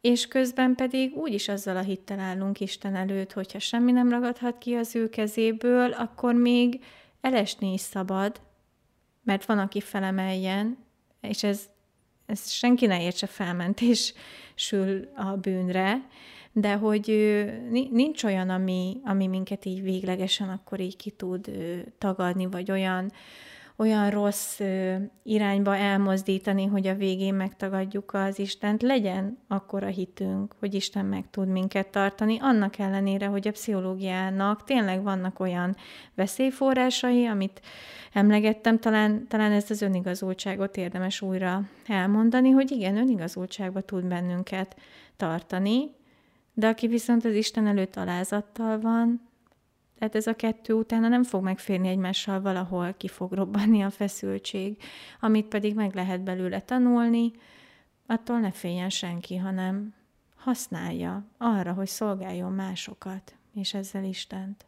és 0.00 0.28
közben 0.28 0.74
pedig 0.74 1.16
úgyis 1.16 1.48
azzal 1.48 1.76
a 1.76 1.80
hittel 1.80 2.18
állunk 2.18 2.60
Isten 2.60 2.94
előtt, 2.94 3.32
hogyha 3.32 3.58
semmi 3.58 3.92
nem 3.92 4.10
ragadhat 4.10 4.58
ki 4.58 4.74
az 4.74 4.96
ő 4.96 5.08
kezéből, 5.08 5.92
akkor 5.92 6.34
még 6.34 6.84
elesni 7.20 7.72
is 7.72 7.80
szabad, 7.80 8.40
mert 9.22 9.44
van, 9.44 9.58
aki 9.58 9.80
felemeljen, 9.80 10.78
és 11.20 11.42
ez, 11.42 11.68
ez 12.26 12.50
senki 12.50 12.86
ne 12.86 13.02
értse 13.02 13.26
felmentésül 13.26 15.08
a 15.16 15.36
bűnre, 15.36 16.06
de 16.56 16.74
hogy 16.74 17.06
nincs 17.90 18.24
olyan, 18.24 18.50
ami, 18.50 19.00
ami 19.04 19.26
minket 19.26 19.64
így 19.64 19.82
véglegesen 19.82 20.48
akkor 20.48 20.80
így 20.80 20.96
ki 20.96 21.10
tud 21.10 21.50
tagadni, 21.98 22.46
vagy 22.46 22.70
olyan, 22.70 23.12
olyan 23.76 24.10
rossz 24.10 24.60
irányba 25.22 25.76
elmozdítani, 25.76 26.64
hogy 26.64 26.86
a 26.86 26.94
végén 26.94 27.34
megtagadjuk 27.34 28.12
az 28.12 28.38
Istent, 28.38 28.82
legyen 28.82 29.38
akkor 29.48 29.82
a 29.82 29.86
hitünk, 29.86 30.54
hogy 30.58 30.74
Isten 30.74 31.04
meg 31.04 31.30
tud 31.30 31.48
minket 31.48 31.88
tartani, 31.88 32.38
annak 32.40 32.78
ellenére, 32.78 33.26
hogy 33.26 33.48
a 33.48 33.52
pszichológiának 33.52 34.64
tényleg 34.64 35.02
vannak 35.02 35.40
olyan 35.40 35.76
veszélyforrásai, 36.14 37.26
amit 37.26 37.60
emlegettem, 38.12 38.78
talán, 38.78 39.26
talán 39.28 39.52
ezt 39.52 39.70
az 39.70 39.82
önigazultságot 39.82 40.76
érdemes 40.76 41.20
újra 41.20 41.62
elmondani, 41.86 42.50
hogy 42.50 42.70
igen, 42.70 42.96
önigazultságba 42.96 43.80
tud 43.80 44.04
bennünket 44.04 44.76
tartani, 45.16 45.90
de 46.54 46.68
aki 46.68 46.86
viszont 46.86 47.24
az 47.24 47.34
Isten 47.34 47.66
előtt 47.66 47.96
alázattal 47.96 48.80
van, 48.80 49.28
tehát 49.98 50.14
ez 50.14 50.26
a 50.26 50.34
kettő 50.34 50.72
utána 50.72 51.08
nem 51.08 51.22
fog 51.22 51.42
megférni 51.42 51.88
egymással, 51.88 52.40
valahol 52.40 52.92
ki 52.92 53.08
fog 53.08 53.32
robbanni 53.32 53.82
a 53.82 53.90
feszültség, 53.90 54.82
amit 55.20 55.46
pedig 55.46 55.74
meg 55.74 55.94
lehet 55.94 56.22
belőle 56.22 56.60
tanulni, 56.60 57.32
attól 58.06 58.40
ne 58.40 58.50
féljen 58.50 58.90
senki, 58.90 59.36
hanem 59.36 59.94
használja 60.36 61.24
arra, 61.38 61.72
hogy 61.72 61.86
szolgáljon 61.86 62.52
másokat, 62.52 63.36
és 63.54 63.74
ezzel 63.74 64.04
Istent. 64.04 64.66